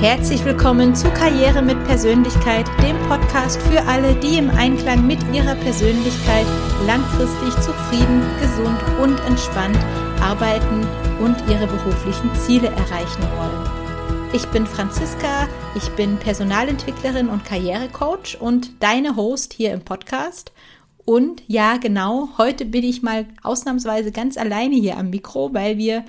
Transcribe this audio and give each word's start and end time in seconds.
Herzlich 0.00 0.44
willkommen 0.44 0.94
zu 0.94 1.10
Karriere 1.10 1.60
mit 1.60 1.82
Persönlichkeit, 1.82 2.68
dem 2.84 2.96
Podcast 3.08 3.60
für 3.62 3.82
alle, 3.82 4.14
die 4.14 4.38
im 4.38 4.48
Einklang 4.48 5.04
mit 5.04 5.18
ihrer 5.34 5.56
Persönlichkeit 5.56 6.46
langfristig 6.86 7.52
zufrieden, 7.60 8.22
gesund 8.40 8.78
und 9.02 9.18
entspannt 9.26 9.76
arbeiten 10.22 10.86
und 11.18 11.36
ihre 11.50 11.66
beruflichen 11.66 12.32
Ziele 12.36 12.68
erreichen 12.68 13.24
wollen. 13.36 14.30
Ich 14.32 14.46
bin 14.46 14.66
Franziska, 14.66 15.48
ich 15.74 15.88
bin 15.96 16.16
Personalentwicklerin 16.18 17.28
und 17.28 17.44
Karrierecoach 17.44 18.40
und 18.40 18.80
deine 18.80 19.16
Host 19.16 19.52
hier 19.52 19.72
im 19.72 19.80
Podcast. 19.80 20.52
Und 21.06 21.42
ja, 21.48 21.76
genau, 21.76 22.28
heute 22.38 22.66
bin 22.66 22.84
ich 22.84 23.02
mal 23.02 23.26
ausnahmsweise 23.42 24.12
ganz 24.12 24.36
alleine 24.36 24.76
hier 24.76 24.96
am 24.96 25.10
Mikro, 25.10 25.52
weil 25.54 25.76
wir 25.76 26.04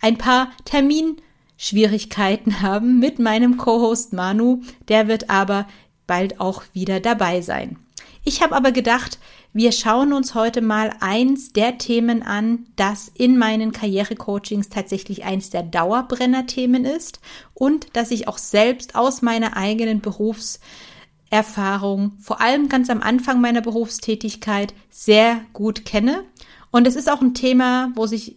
ein 0.00 0.16
paar 0.16 0.52
Termin 0.64 1.18
Schwierigkeiten 1.56 2.60
haben 2.62 2.98
mit 2.98 3.18
meinem 3.18 3.56
Co-Host 3.56 4.12
Manu. 4.12 4.60
Der 4.88 5.08
wird 5.08 5.30
aber 5.30 5.66
bald 6.06 6.38
auch 6.40 6.64
wieder 6.72 7.00
dabei 7.00 7.40
sein. 7.40 7.78
Ich 8.24 8.42
habe 8.42 8.54
aber 8.56 8.72
gedacht, 8.72 9.18
wir 9.52 9.70
schauen 9.72 10.12
uns 10.12 10.34
heute 10.34 10.60
mal 10.60 10.92
eins 11.00 11.52
der 11.52 11.78
Themen 11.78 12.22
an, 12.22 12.66
das 12.76 13.10
in 13.14 13.38
meinen 13.38 13.72
Karrierecoachings 13.72 14.68
tatsächlich 14.68 15.24
eins 15.24 15.48
der 15.48 15.62
Dauerbrenner-Themen 15.62 16.84
ist 16.84 17.20
und 17.54 17.86
das 17.94 18.10
ich 18.10 18.28
auch 18.28 18.36
selbst 18.36 18.96
aus 18.96 19.22
meiner 19.22 19.56
eigenen 19.56 20.02
Berufserfahrung, 20.02 22.18
vor 22.18 22.42
allem 22.42 22.68
ganz 22.68 22.90
am 22.90 23.00
Anfang 23.00 23.40
meiner 23.40 23.62
Berufstätigkeit, 23.62 24.74
sehr 24.90 25.40
gut 25.52 25.86
kenne. 25.86 26.24
Und 26.70 26.86
es 26.86 26.96
ist 26.96 27.10
auch 27.10 27.22
ein 27.22 27.32
Thema, 27.32 27.92
wo 27.94 28.06
sich 28.06 28.36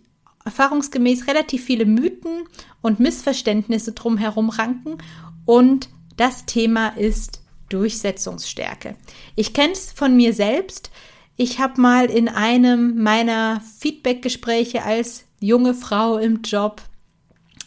erfahrungsgemäß 0.50 1.28
relativ 1.28 1.64
viele 1.64 1.86
Mythen 1.86 2.46
und 2.82 3.00
Missverständnisse 3.00 3.92
drumherum 3.92 4.50
ranken 4.50 4.98
und 5.46 5.90
das 6.18 6.46
Thema 6.46 6.90
ist 6.90 7.42
Durchsetzungsstärke. 7.70 8.96
Ich 9.36 9.54
kenne 9.54 9.74
es 9.74 9.92
von 9.92 10.18
mir 10.18 10.34
selbst. 10.34 10.90
Ich 11.38 11.60
habe 11.60 11.80
mal 11.80 12.06
in 12.06 12.28
einem 12.28 13.02
meiner 13.02 13.62
Feedbackgespräche 13.80 14.84
als 14.84 15.26
junge 15.40 15.76
Frau 15.76 16.18
im 16.18 16.42
Job 16.42 16.82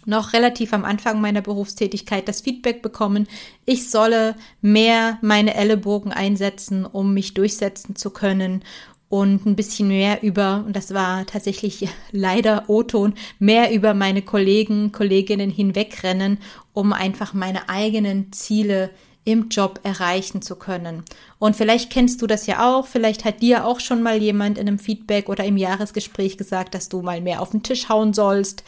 noch 0.05 0.33
relativ 0.33 0.72
am 0.72 0.84
Anfang 0.84 1.20
meiner 1.20 1.42
Berufstätigkeit 1.42 2.27
das 2.27 2.41
Feedback 2.41 2.83
bekommen, 2.83 3.28
ich 3.64 3.88
solle 3.88 4.34
mehr 4.60 5.19
meine 5.22 5.55
Ellenbogen 5.55 6.12
einsetzen, 6.12 6.84
um 6.84 7.14
mich 7.14 7.34
durchsetzen 7.34 7.94
zu 7.94 8.10
können 8.10 8.64
und 9.13 9.45
ein 9.45 9.57
bisschen 9.57 9.89
mehr 9.89 10.23
über, 10.23 10.65
und 10.67 10.75
das 10.75 10.95
war 10.95 11.27
tatsächlich 11.27 11.87
leider 12.13 12.65
O-Ton, 12.69 13.13
mehr 13.39 13.71
über 13.71 13.93
meine 13.93 14.23
Kollegen, 14.23 14.91
Kolleginnen 14.91 15.51
hinwegrennen, 15.51 16.39
um 16.73 16.95
einfach 16.95 17.35
meine 17.35 17.69
eigenen 17.69 18.33
Ziele 18.33 18.89
im 19.25 19.51
Job 19.51 19.81
erreichen 19.83 20.41
zu 20.41 20.57
können. 20.57 21.03
Und 21.39 21.57
vielleicht 21.57 21.91
kennst 21.91 22.23
du 22.23 22.27
das 22.27 22.47
ja 22.47 22.67
auch, 22.67 22.87
vielleicht 22.87 23.27
hat 23.27 23.43
dir 23.43 23.67
auch 23.67 23.81
schon 23.81 24.03
mal 24.03 24.17
jemand 24.17 24.57
in 24.57 24.67
einem 24.67 24.79
Feedback 24.79 25.29
oder 25.29 25.45
im 25.45 25.59
Jahresgespräch 25.59 26.39
gesagt, 26.39 26.75
dass 26.75 26.89
du 26.89 27.03
mal 27.03 27.21
mehr 27.21 27.43
auf 27.43 27.51
den 27.51 27.63
Tisch 27.63 27.91
hauen 27.91 28.15
sollst, 28.15 28.65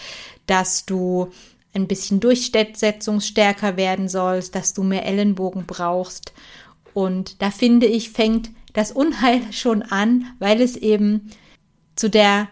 dass 0.46 0.84
du 0.84 1.32
ein 1.72 1.88
bisschen 1.88 2.20
durchsetzungsstärker 2.20 3.78
werden 3.78 4.10
sollst, 4.10 4.54
dass 4.54 4.74
du 4.74 4.82
mehr 4.82 5.06
Ellenbogen 5.06 5.64
brauchst. 5.64 6.34
Und 6.92 7.40
da 7.40 7.50
finde 7.50 7.86
ich, 7.86 8.10
fängt 8.10 8.50
das 8.74 8.92
Unheil 8.92 9.40
schon 9.52 9.82
an, 9.82 10.26
weil 10.38 10.60
es 10.60 10.76
eben 10.76 11.30
zu 11.96 12.10
der 12.10 12.48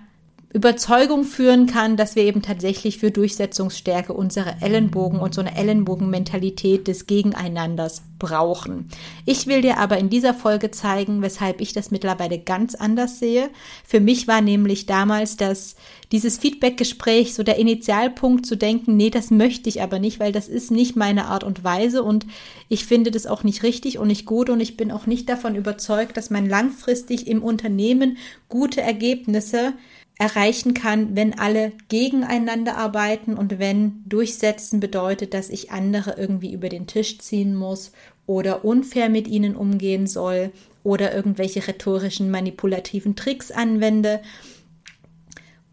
Überzeugung 0.55 1.25
führen 1.25 1.67
kann, 1.67 1.97
dass 1.97 2.15
wir 2.15 2.25
eben 2.25 2.43
tatsächlich 2.43 2.99
für 2.99 3.11
Durchsetzungsstärke 3.11 4.13
unsere 4.13 4.57
Ellenbogen 4.61 5.19
und 5.19 5.35
so 5.35 5.41
eine 5.41 5.57
Ellenbogenmentalität 5.57 6.87
des 6.89 7.07
Gegeneinanders 7.07 8.03
brauchen. 8.19 8.91
Ich 9.25 9.47
will 9.47 9.63
dir 9.63 9.79
aber 9.79 9.97
in 9.97 10.11
dieser 10.11 10.35
Folge 10.35 10.71
zeigen, 10.71 11.23
weshalb 11.23 11.63
ich 11.63 11.73
das 11.73 11.91
mittlerweile 11.91 12.39
ganz 12.39 12.75
anders 12.75 13.19
sehe. 13.19 13.49
Für 13.85 13.99
mich 13.99 14.29
war 14.29 14.43
nämlich 14.43 14.85
damals 14.85 15.39
das, 15.39 15.75
dieses 16.13 16.37
Feedbackgespräch 16.37 17.33
so 17.33 17.43
der 17.43 17.59
Initialpunkt 17.59 18.45
zu 18.45 18.57
denken, 18.57 18.95
nee, 18.95 19.11
das 19.11 19.31
möchte 19.31 19.71
ich 19.71 19.81
aber 19.81 19.99
nicht, 19.99 20.21
weil 20.21 20.33
das 20.33 20.49
ist 20.49 20.71
nicht 20.71 20.97
meine 20.97 21.27
Art 21.27 21.45
und 21.45 21.65
Weise 21.65 22.03
und 22.03 22.27
ich 22.69 22.85
finde 22.85 23.11
das 23.11 23.27
auch 23.27 23.43
nicht 23.43 23.63
richtig 23.63 23.99
und 23.99 24.09
nicht 24.09 24.27
gut 24.27 24.51
und 24.51 24.61
ich 24.61 24.77
bin 24.77 24.93
auch 24.93 25.07
nicht 25.07 25.31
davon 25.31 25.57
überzeugt, 25.57 26.19
dass 26.19 26.29
man 26.29 26.47
langfristig 26.47 27.27
im 27.27 27.43
Unternehmen 27.43 28.19
gute 28.51 28.83
Ergebnisse 28.83 29.73
erreichen 30.19 30.75
kann, 30.75 31.17
wenn 31.17 31.39
alle 31.39 31.73
gegeneinander 31.89 32.77
arbeiten 32.77 33.35
und 33.35 33.59
wenn 33.59 34.03
durchsetzen 34.07 34.79
bedeutet, 34.79 35.35
dass 35.35 35.49
ich 35.49 35.71
andere 35.71 36.17
irgendwie 36.19 36.53
über 36.53 36.69
den 36.69 36.87
Tisch 36.87 37.19
ziehen 37.19 37.55
muss 37.55 37.93
oder 38.27 38.65
unfair 38.65 39.09
mit 39.09 39.27
ihnen 39.27 39.57
umgehen 39.57 40.07
soll 40.07 40.53
oder 40.85 41.15
irgendwelche 41.15 41.67
rhetorischen 41.67 42.31
manipulativen 42.31 43.17
Tricks 43.17 43.51
anwende. 43.51 44.21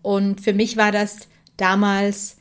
Und 0.01 0.41
für 0.41 0.53
mich 0.53 0.77
war 0.77 0.91
das 0.91 1.27
damals 1.57 2.37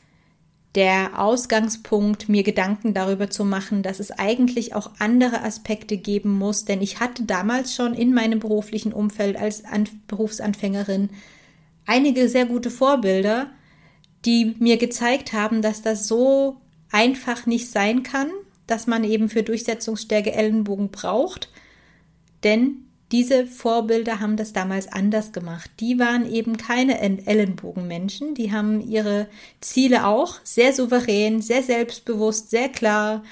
der 0.75 1.19
Ausgangspunkt, 1.21 2.29
mir 2.29 2.43
Gedanken 2.43 2.95
darüber 2.95 3.31
zu 3.31 3.45
machen, 3.45 3.83
dass 3.83 4.01
es 4.01 4.13
eigentlich 4.13 4.75
auch 4.75 4.93
andere 4.99 5.43
Aspekte 5.43 5.97
geben 5.97 6.39
muss, 6.39 6.65
denn 6.65 6.83
ich 6.83 7.01
hatte 7.01 7.25
damals 7.25 7.75
schon 7.75 7.95
in 7.95 8.15
meinem 8.15 8.39
beruflichen 8.39 8.93
Umfeld 8.93 9.37
als 9.37 9.65
An 9.65 9.89
Berufsanfängerin 10.07 11.11
einige 11.89 12.29
sehr 12.29 12.47
gute 12.47 12.71
Vorbilder, 12.71 13.51
die 14.25 14.55
mir 14.59 14.77
gezeigt 14.77 15.33
haben, 15.33 15.63
dass 15.63 15.83
das 15.83 16.07
so 16.07 16.61
einfach 16.93 17.47
nicht 17.47 17.71
sein 17.71 18.03
kann, 18.05 18.29
dass 18.67 18.87
man 18.87 19.03
eben 19.03 19.29
für 19.29 19.43
Durchsetzungsstärke 19.43 20.33
Ellenbogen 20.33 20.91
braucht. 20.91 21.51
Denn 22.45 22.85
diese 23.11 23.47
Vorbilder 23.47 24.21
haben 24.21 24.37
das 24.37 24.53
damals 24.53 24.87
anders 24.93 25.33
gemacht. 25.33 25.71
Die 25.81 25.99
waren 25.99 26.31
eben 26.31 26.59
keine 26.59 27.01
Ellenbogenmenschen. 27.01 28.35
Die 28.35 28.53
haben 28.53 28.81
ihre 28.81 29.29
Ziele 29.61 30.07
auch 30.07 30.37
sehr 30.45 30.75
souverän, 30.75 31.41
sehr 31.41 31.63
selbstbewusst, 31.63 32.51
sehr 32.51 32.69
klar 32.69 33.23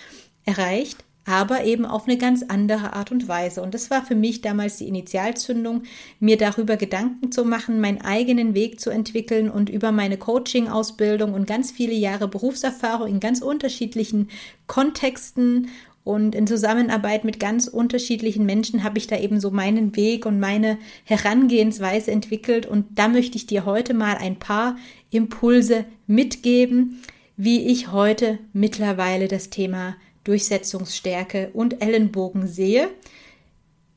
erreicht 0.47 1.06
aber 1.27 1.65
eben 1.65 1.85
auf 1.85 2.07
eine 2.07 2.17
ganz 2.17 2.45
andere 2.47 2.93
Art 2.95 3.11
und 3.11 3.29
Weise. 3.29 3.61
Und 3.61 3.75
das 3.75 3.91
war 3.91 4.05
für 4.05 4.15
mich 4.15 4.41
damals 4.41 4.79
die 4.79 4.89
Initialzündung, 4.89 5.83
mir 6.21 6.39
darüber 6.39 6.77
Gedanken 6.77 7.33
zu 7.33 7.45
machen, 7.45 7.81
meinen 7.81 8.01
eigenen 8.01 8.55
Weg 8.55 8.81
zu 8.81 8.91
entwickeln 8.91 9.51
und 9.51 9.69
über 9.69 9.93
meine 9.93 10.17
Coaching-Ausbildung 10.17 11.35
und 11.35 11.47
ganz 11.47 11.73
viele 11.73 11.95
Jahre 11.95 12.29
Berufserfahrung 12.29 13.09
in 13.09 13.21
ganz 13.21 13.43
unterschiedlichen 13.43 14.29
Kontexten 14.69 15.69
und 16.05 16.37
in 16.37 16.47
Zusammenarbeit 16.47 17.25
mit 17.25 17.41
ganz 17.41 17.67
unterschiedlichen 17.67 18.47
Menschen 18.47 18.85
habe 18.85 18.97
ich 18.97 19.09
da 19.09 19.19
eben 19.19 19.41
so 19.41 19.51
meinen 19.51 19.97
Weg 19.97 20.25
und 20.25 20.39
meine 20.39 20.79
Herangehensweise 21.03 22.13
entwickelt. 22.13 22.65
Und 22.65 22.87
da 22.95 23.09
möchte 23.09 23.37
ich 23.37 23.47
dir 23.47 23.65
heute 23.65 23.93
mal 23.93 24.17
ein 24.17 24.39
paar 24.39 24.77
Impulse 25.11 25.85
mitgeben, 26.07 27.03
wie 27.37 27.67
ich 27.67 27.91
heute 27.91 28.39
mittlerweile 28.53 29.27
das 29.27 29.51
Thema 29.51 29.97
Durchsetzungsstärke 30.27 31.51
und 31.53 31.83
Ellenbogen 31.83 32.47
sehe. 32.49 32.91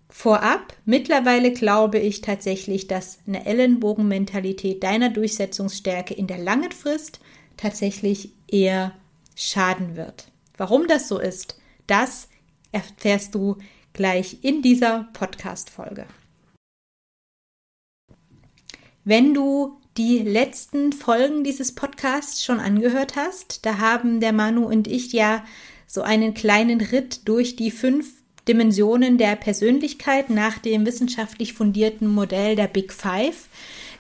Vorab, 0.09 0.75
mittlerweile 0.85 1.51
glaube 1.51 1.99
ich 1.99 2.21
tatsächlich, 2.21 2.87
dass 2.87 3.19
eine 3.27 3.45
Ellenbogenmentalität 3.45 4.83
deiner 4.83 5.09
Durchsetzungsstärke 5.09 6.13
in 6.13 6.27
der 6.27 6.39
langen 6.39 6.71
Frist 6.71 7.19
tatsächlich 7.57 8.31
eher 8.47 8.93
schaden 9.35 9.95
wird. 9.95 10.31
Warum 10.57 10.87
das 10.87 11.07
so 11.07 11.19
ist, 11.19 11.59
das 11.87 12.27
erfährst 12.71 13.33
du 13.35 13.57
gleich 13.93 14.37
in 14.43 14.61
dieser 14.61 15.09
Podcast-Folge. 15.13 16.05
Wenn 19.03 19.33
du 19.33 19.79
die 19.97 20.19
letzten 20.19 20.93
Folgen 20.93 21.43
dieses 21.43 21.73
Podcasts 21.75 22.43
schon 22.43 22.59
angehört 22.59 23.15
hast, 23.15 23.65
da 23.65 23.79
haben 23.79 24.19
der 24.19 24.33
Manu 24.33 24.65
und 24.65 24.87
ich 24.87 25.11
ja 25.13 25.43
so 25.89 26.03
einen 26.03 26.35
kleinen 26.35 26.81
Ritt 26.81 27.27
durch 27.27 27.55
die 27.55 27.71
fünf 27.71 28.07
Dimensionen 28.47 29.17
der 29.17 29.35
Persönlichkeit 29.35 30.29
nach 30.29 30.59
dem 30.59 30.85
wissenschaftlich 30.85 31.53
fundierten 31.53 32.07
Modell 32.07 32.55
der 32.55 32.67
Big 32.67 32.93
Five 32.93 33.49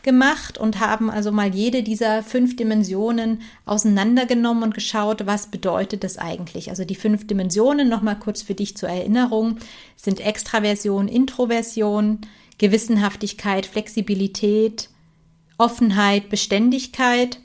gemacht 0.03 0.59
und 0.59 0.79
haben 0.79 1.09
also 1.09 1.31
mal 1.31 1.53
jede 1.53 1.81
dieser 1.81 2.21
fünf 2.21 2.55
Dimensionen 2.55 3.41
auseinandergenommen 3.65 4.63
und 4.63 4.75
geschaut, 4.75 5.25
was 5.25 5.47
bedeutet 5.47 6.03
das 6.03 6.19
eigentlich. 6.19 6.69
Also 6.69 6.85
die 6.85 6.95
fünf 6.95 7.25
Dimensionen, 7.25 7.89
nochmal 7.89 8.19
kurz 8.19 8.43
für 8.43 8.53
dich 8.53 8.77
zur 8.77 8.89
Erinnerung, 8.89 9.57
sind 9.95 10.19
Extraversion, 10.19 11.07
Introversion, 11.07 12.19
Gewissenhaftigkeit, 12.59 13.65
Flexibilität, 13.65 14.89
Offenheit, 15.57 16.29
Beständigkeit 16.29 17.39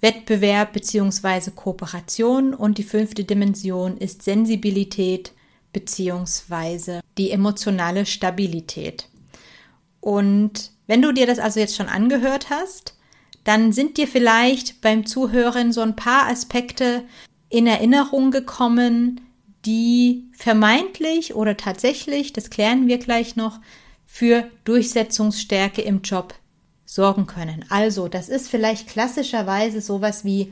Wettbewerb 0.00 0.72
bzw. 0.72 1.50
Kooperation 1.54 2.54
und 2.54 2.78
die 2.78 2.82
fünfte 2.82 3.24
Dimension 3.24 3.96
ist 3.96 4.22
Sensibilität 4.22 5.32
bzw. 5.72 7.00
die 7.18 7.30
emotionale 7.30 8.06
Stabilität. 8.06 9.08
Und 10.00 10.72
wenn 10.86 11.02
du 11.02 11.12
dir 11.12 11.26
das 11.26 11.38
also 11.38 11.60
jetzt 11.60 11.76
schon 11.76 11.88
angehört 11.88 12.50
hast, 12.50 12.96
dann 13.44 13.72
sind 13.72 13.96
dir 13.96 14.08
vielleicht 14.08 14.80
beim 14.80 15.06
Zuhören 15.06 15.72
so 15.72 15.80
ein 15.80 15.96
paar 15.96 16.28
Aspekte 16.28 17.04
in 17.48 17.66
Erinnerung 17.66 18.30
gekommen, 18.30 19.20
die 19.66 20.30
vermeintlich 20.32 21.34
oder 21.34 21.56
tatsächlich, 21.56 22.32
das 22.32 22.50
klären 22.50 22.88
wir 22.88 22.98
gleich 22.98 23.36
noch, 23.36 23.60
für 24.06 24.50
Durchsetzungsstärke 24.64 25.82
im 25.82 26.02
Job 26.02 26.34
sorgen 26.90 27.26
können. 27.26 27.64
Also, 27.68 28.08
das 28.08 28.28
ist 28.28 28.48
vielleicht 28.48 28.88
klassischerweise 28.88 29.80
sowas 29.80 30.24
wie 30.24 30.50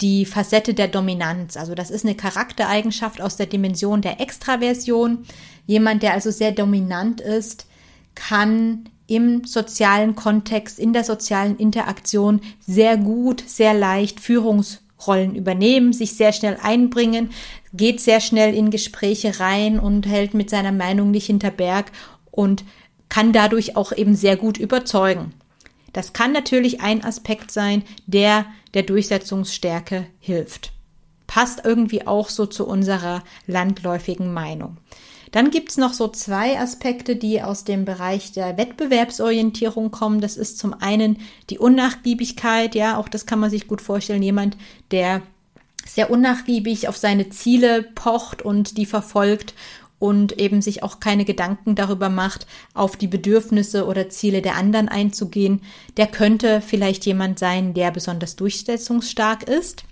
die 0.00 0.24
Facette 0.24 0.74
der 0.74 0.86
Dominanz. 0.86 1.56
Also 1.56 1.74
das 1.74 1.90
ist 1.90 2.04
eine 2.04 2.14
Charaktereigenschaft 2.14 3.20
aus 3.20 3.36
der 3.36 3.46
Dimension 3.46 4.00
der 4.00 4.20
Extraversion. 4.20 5.26
Jemand, 5.66 6.02
der 6.04 6.14
also 6.14 6.30
sehr 6.30 6.52
dominant 6.52 7.20
ist, 7.20 7.66
kann 8.14 8.88
im 9.08 9.44
sozialen 9.44 10.14
Kontext, 10.14 10.78
in 10.78 10.92
der 10.92 11.04
sozialen 11.04 11.56
Interaktion 11.56 12.40
sehr 12.60 12.96
gut, 12.96 13.42
sehr 13.44 13.74
leicht 13.74 14.20
Führungsrollen 14.20 15.34
übernehmen, 15.34 15.92
sich 15.92 16.14
sehr 16.16 16.32
schnell 16.32 16.58
einbringen, 16.62 17.30
geht 17.74 18.00
sehr 18.00 18.20
schnell 18.20 18.54
in 18.54 18.70
Gespräche 18.70 19.40
rein 19.40 19.80
und 19.80 20.06
hält 20.06 20.32
mit 20.32 20.48
seiner 20.48 20.72
Meinung 20.72 21.10
nicht 21.10 21.26
hinter 21.26 21.50
Berg 21.50 21.90
und 22.30 22.64
kann 23.08 23.32
dadurch 23.32 23.76
auch 23.76 23.92
eben 23.92 24.14
sehr 24.14 24.36
gut 24.36 24.56
überzeugen. 24.56 25.34
Das 25.92 26.12
kann 26.12 26.32
natürlich 26.32 26.80
ein 26.80 27.04
Aspekt 27.04 27.50
sein, 27.50 27.82
der 28.06 28.46
der 28.74 28.82
Durchsetzungsstärke 28.82 30.06
hilft. 30.20 30.72
Passt 31.26 31.62
irgendwie 31.64 32.06
auch 32.06 32.28
so 32.28 32.46
zu 32.46 32.66
unserer 32.66 33.22
landläufigen 33.46 34.32
Meinung. 34.32 34.78
Dann 35.32 35.50
gibt's 35.50 35.76
noch 35.76 35.92
so 35.92 36.08
zwei 36.08 36.58
Aspekte, 36.58 37.14
die 37.14 37.40
aus 37.40 37.62
dem 37.62 37.84
Bereich 37.84 38.32
der 38.32 38.56
Wettbewerbsorientierung 38.56 39.92
kommen. 39.92 40.20
Das 40.20 40.36
ist 40.36 40.58
zum 40.58 40.74
einen 40.74 41.18
die 41.50 41.58
Unnachgiebigkeit, 41.58 42.74
ja, 42.74 42.96
auch 42.96 43.08
das 43.08 43.26
kann 43.26 43.38
man 43.38 43.50
sich 43.50 43.68
gut 43.68 43.80
vorstellen. 43.80 44.22
Jemand, 44.22 44.56
der 44.90 45.22
sehr 45.86 46.10
unnachgiebig 46.10 46.88
auf 46.88 46.96
seine 46.96 47.30
Ziele 47.30 47.82
pocht 47.82 48.42
und 48.42 48.76
die 48.76 48.86
verfolgt 48.86 49.54
und 50.00 50.40
eben 50.40 50.62
sich 50.62 50.82
auch 50.82 50.98
keine 50.98 51.24
Gedanken 51.24 51.76
darüber 51.76 52.08
macht, 52.08 52.48
auf 52.74 52.96
die 52.96 53.06
Bedürfnisse 53.06 53.86
oder 53.86 54.08
Ziele 54.08 54.42
der 54.42 54.56
anderen 54.56 54.88
einzugehen, 54.88 55.60
der 55.96 56.08
könnte 56.08 56.60
vielleicht 56.60 57.06
jemand 57.06 57.38
sein, 57.38 57.74
der 57.74 57.92
besonders 57.92 58.34
durchsetzungsstark 58.34 59.44
ist. 59.44 59.84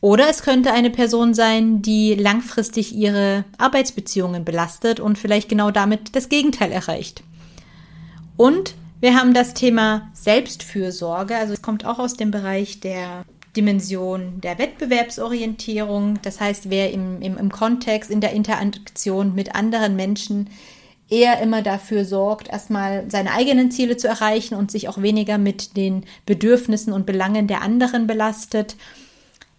Oder 0.00 0.28
es 0.28 0.42
könnte 0.42 0.72
eine 0.72 0.90
Person 0.90 1.34
sein, 1.34 1.82
die 1.82 2.14
langfristig 2.14 2.92
ihre 2.92 3.44
Arbeitsbeziehungen 3.58 4.44
belastet 4.44 4.98
und 4.98 5.16
vielleicht 5.16 5.48
genau 5.48 5.70
damit 5.70 6.16
das 6.16 6.28
Gegenteil 6.28 6.72
erreicht. 6.72 7.22
Und 8.36 8.74
wir 9.00 9.14
haben 9.14 9.34
das 9.34 9.52
Thema 9.52 10.10
Selbstfürsorge, 10.14 11.36
also 11.36 11.52
es 11.52 11.60
kommt 11.60 11.84
auch 11.84 11.98
aus 11.98 12.14
dem 12.14 12.30
Bereich 12.30 12.80
der 12.80 13.24
Dimension 13.56 14.40
der 14.40 14.58
Wettbewerbsorientierung. 14.58 16.20
Das 16.22 16.40
heißt, 16.40 16.70
wer 16.70 16.92
im, 16.92 17.20
im, 17.20 17.36
im 17.36 17.50
Kontext, 17.50 18.10
in 18.10 18.20
der 18.20 18.32
Interaktion 18.32 19.34
mit 19.34 19.54
anderen 19.54 19.96
Menschen 19.96 20.48
eher 21.08 21.40
immer 21.40 21.60
dafür 21.60 22.06
sorgt, 22.06 22.48
erstmal 22.48 23.10
seine 23.10 23.32
eigenen 23.32 23.70
Ziele 23.70 23.98
zu 23.98 24.08
erreichen 24.08 24.54
und 24.54 24.70
sich 24.70 24.88
auch 24.88 25.02
weniger 25.02 25.36
mit 25.36 25.76
den 25.76 26.04
Bedürfnissen 26.24 26.92
und 26.92 27.04
Belangen 27.04 27.46
der 27.46 27.60
anderen 27.60 28.06
belastet, 28.06 28.76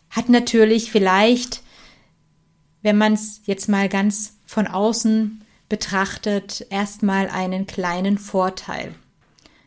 hat 0.10 0.30
natürlich 0.30 0.92
vielleicht, 0.92 1.62
wenn 2.82 2.98
man 2.98 3.14
es 3.14 3.42
jetzt 3.46 3.70
mal 3.70 3.88
ganz 3.88 4.34
von 4.46 4.66
außen 4.68 5.44
betrachtet, 5.70 6.66
erstmal 6.70 7.30
einen 7.30 7.68
kleinen 7.68 8.18
Vorteil. 8.18 8.96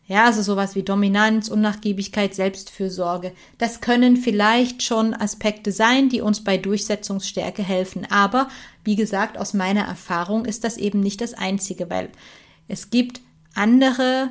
Ja, 0.08 0.26
also 0.26 0.41
sowas 0.41 0.76
wie 0.76 0.85
Dominanz, 0.85 1.49
Unnachgiebigkeit, 1.49 2.32
Selbstfürsorge. 2.32 3.32
Das 3.58 3.81
können 3.81 4.17
vielleicht 4.17 4.85
schon 4.85 5.14
Aspekte 5.14 5.73
sein, 5.73 6.08
die 6.08 6.20
uns 6.20 6.44
bei 6.44 6.58
Durchsetzungsstärke 6.58 7.62
helfen. 7.62 8.06
Aber 8.08 8.49
wie 8.85 8.94
gesagt, 8.94 9.37
aus 9.37 9.53
meiner 9.53 9.82
Erfahrung 9.82 10.44
ist 10.44 10.62
das 10.62 10.76
eben 10.76 11.00
nicht 11.00 11.20
das 11.20 11.35
Einzige, 11.35 11.91
weil 11.91 12.11
es 12.69 12.91
gibt 12.91 13.20
andere 13.55 14.31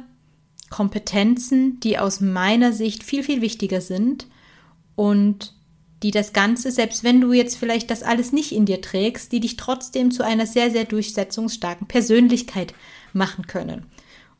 Kompetenzen, 0.69 1.79
die 1.81 1.99
aus 1.99 2.21
meiner 2.21 2.71
Sicht 2.71 3.03
viel, 3.03 3.23
viel 3.23 3.41
wichtiger 3.41 3.81
sind 3.81 4.27
und 4.95 5.53
die 6.03 6.11
das 6.11 6.33
Ganze, 6.33 6.71
selbst 6.71 7.03
wenn 7.03 7.19
du 7.19 7.33
jetzt 7.33 7.57
vielleicht 7.57 7.89
das 7.89 8.03
alles 8.03 8.31
nicht 8.31 8.51
in 8.51 8.65
dir 8.65 8.81
trägst, 8.81 9.31
die 9.31 9.39
dich 9.39 9.57
trotzdem 9.57 10.11
zu 10.11 10.23
einer 10.23 10.45
sehr, 10.45 10.71
sehr 10.71 10.85
durchsetzungsstarken 10.85 11.87
Persönlichkeit 11.87 12.73
machen 13.11 13.47
können. 13.47 13.85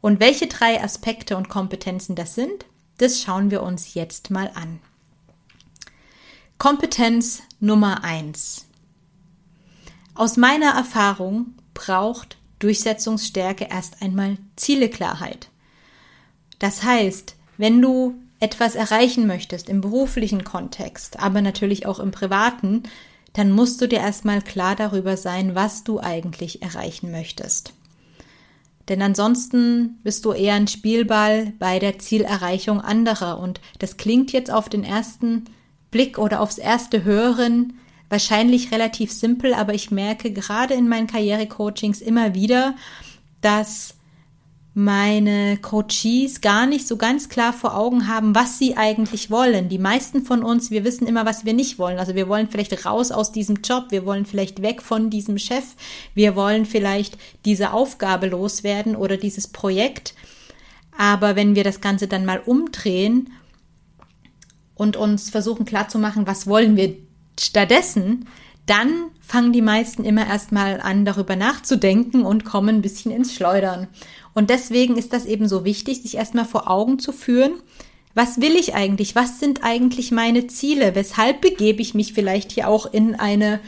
Und 0.06 0.20
welche 0.20 0.46
drei 0.46 0.84
Aspekte 0.84 1.36
und 1.36 1.50
Kompetenzen 1.50 2.16
das 2.16 2.36
sind, 2.36 2.68
das 3.00 3.24
schauen 3.24 3.50
wir 3.50 3.64
uns 3.64 3.96
jetzt 3.96 4.30
mal 4.30 4.52
an. 4.54 4.80
Kompetenz 6.60 7.42
Nummer 7.60 8.04
eins. 8.04 8.68
Aus 10.14 10.38
meiner 10.38 10.76
Erfahrung 10.76 11.56
braucht 11.74 12.38
Durchsetzungsstärke 12.60 13.68
erst 13.72 14.04
einmal 14.04 14.38
Zieleklarheit. 14.56 15.50
Das 16.60 16.84
heißt, 16.84 17.36
wenn 17.58 17.82
du 17.82 18.14
etwas 18.40 18.76
erreichen 18.76 19.26
möchtest 19.26 19.70
im 19.70 19.82
beruflichen 19.82 20.44
Kontext, 20.44 21.18
aber 21.20 21.42
natürlich 21.42 21.88
auch 21.88 21.98
im 21.98 22.12
privaten, 22.12 22.84
dann 23.34 23.50
musst 23.50 23.82
du 23.82 23.88
dir 23.88 24.02
erstmal 24.02 24.44
klar 24.44 24.76
darüber 24.76 25.18
sein, 25.18 25.56
was 25.56 25.84
du 25.84 26.00
eigentlich 26.00 26.62
erreichen 26.62 27.10
möchtest. 27.10 27.74
Denn 28.88 29.02
ansonsten 29.02 30.00
bist 30.04 30.26
du 30.26 30.32
eher 30.32 30.54
ein 30.56 30.68
Spielball 30.68 31.54
bei 31.58 31.80
der 31.80 31.98
Zielerreichung 32.00 32.82
anderer. 32.82 33.40
Und 33.40 33.60
das 33.80 33.98
klingt 33.98 34.32
jetzt 34.32 34.52
auf 34.52 34.70
den 34.70 34.84
ersten 34.84 35.46
Blick 35.92 36.18
oder 36.18 36.42
aufs 36.42 36.58
erste 36.58 37.04
Hören 37.04 37.74
wahrscheinlich 38.10 38.72
relativ 38.72 39.12
simpel, 39.12 39.54
aber 39.54 39.74
ich 39.74 39.92
merke 39.92 40.32
gerade 40.32 40.76
in 40.76 40.88
meinen 40.88 41.08
Karrierecoachings 41.08 42.02
immer 42.02 42.36
wieder, 42.36 42.76
dass 43.42 43.96
meine 44.78 45.56
Coaches 45.56 46.42
gar 46.42 46.66
nicht 46.66 46.86
so 46.86 46.98
ganz 46.98 47.30
klar 47.30 47.54
vor 47.54 47.78
Augen 47.78 48.10
haben, 48.10 48.36
was 48.36 48.60
sie 48.60 48.76
eigentlich 48.76 49.32
wollen. 49.32 49.70
Die 49.70 49.80
meisten 49.80 50.26
von 50.26 50.44
uns, 50.44 50.70
wir 50.70 50.84
wissen 50.84 51.08
immer, 51.08 51.26
was 51.26 51.46
wir 51.46 51.54
nicht 51.54 51.80
wollen. 51.80 51.98
Also 51.98 52.14
wir 52.14 52.28
wollen 52.28 52.50
vielleicht 52.50 52.86
raus 52.86 53.10
aus 53.12 53.32
diesem 53.32 53.62
Job, 53.64 53.86
wir 53.92 54.06
wollen 54.06 54.26
vielleicht 54.26 54.62
weg 54.62 54.82
von 54.82 55.10
diesem 55.10 55.38
Chef, 55.38 55.64
wir 56.14 56.36
wollen 56.36 56.66
vielleicht 56.66 57.18
diese 57.46 57.72
Aufgabe 57.72 58.28
loswerden 58.28 58.98
oder 58.98 59.16
dieses 59.16 59.48
Projekt. 59.48 60.14
Aber 60.98 61.38
wenn 61.38 61.56
wir 61.56 61.64
das 61.64 61.80
Ganze 61.80 62.10
dann 62.10 62.26
mal 62.26 62.42
umdrehen 62.46 63.32
und 64.76 64.98
uns 64.98 65.30
versuchen 65.30 65.64
klarzumachen, 65.64 66.28
was 66.28 66.48
wollen 66.48 66.76
wir 66.76 66.98
stattdessen, 67.40 68.28
dann 68.66 69.12
fangen 69.22 69.54
die 69.54 69.62
meisten 69.62 70.04
immer 70.04 70.26
erstmal 70.26 70.82
an, 70.82 71.06
darüber 71.06 71.36
nachzudenken 71.36 72.24
und 72.24 72.46
kommen 72.46 72.78
ein 72.78 72.82
bisschen 72.82 73.12
ins 73.12 73.34
Schleudern. 73.34 73.88
Und 74.34 74.50
deswegen 74.50 74.98
ist 74.98 75.14
das 75.14 75.26
eben 75.26 75.48
so 75.48 75.66
wichtig, 75.66 76.02
sich 76.02 76.16
erstmal 76.16 76.46
vor 76.46 76.70
Augen 76.70 77.00
zu 77.00 77.12
führen, 77.12 77.54
was 78.16 78.40
will 78.40 78.56
ich 78.56 78.74
eigentlich? 78.74 79.14
Was 79.14 79.40
sind 79.40 79.64
eigentlich 79.64 80.12
meine 80.12 80.48
Ziele? 80.48 80.96
Weshalb 80.96 81.42
begebe 81.42 81.82
ich 81.82 81.94
mich 81.94 82.14
vielleicht 82.14 82.54
hier 82.54 82.70
auch 82.70 82.86
in 82.92 83.16
eine 83.16 83.60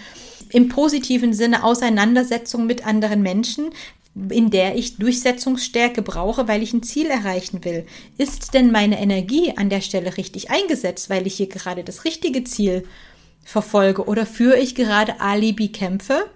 im 0.52 0.70
positiven 0.70 1.34
Sinne 1.34 1.66
Auseinandersetzung 1.66 2.66
mit 2.66 2.88
anderen 2.88 3.22
Menschen, 3.22 3.72
in 4.30 4.50
der 4.50 4.78
ich 4.78 4.98
Durchsetzungsstärke 4.98 6.02
brauche, 6.02 6.48
weil 6.48 6.64
ich 6.64 6.74
ein 6.74 6.82
Ziel 6.82 7.08
erreichen 7.08 7.66
will. 7.66 7.86
Ist 8.18 8.54
denn 8.54 8.72
meine 8.72 9.00
Energie 9.00 9.54
an 9.58 9.70
der 9.70 9.82
Stelle 9.82 10.16
richtig 10.16 10.50
eingesetzt, 10.50 11.10
weil 11.10 11.28
ich 11.28 11.36
hier 11.36 11.50
gerade 11.50 11.84
das 11.84 12.06
richtige 12.06 12.46
Ziel 12.46 12.86
verfolge 13.48 14.06
oder 14.06 14.26
führe 14.26 14.60
ich 14.60 14.76
gerade 14.76 15.22
Alibi-Kämpfe? 15.22 16.30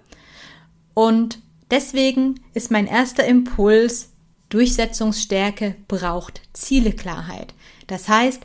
Und 0.94 1.40
deswegen 1.70 2.40
ist 2.54 2.70
mein 2.70 2.86
erster 2.86 3.24
Impuls, 3.26 4.08
Durchsetzungsstärke 4.48 5.76
braucht 5.88 6.40
Zieleklarheit. 6.54 7.54
Das 7.86 8.08
heißt, 8.08 8.40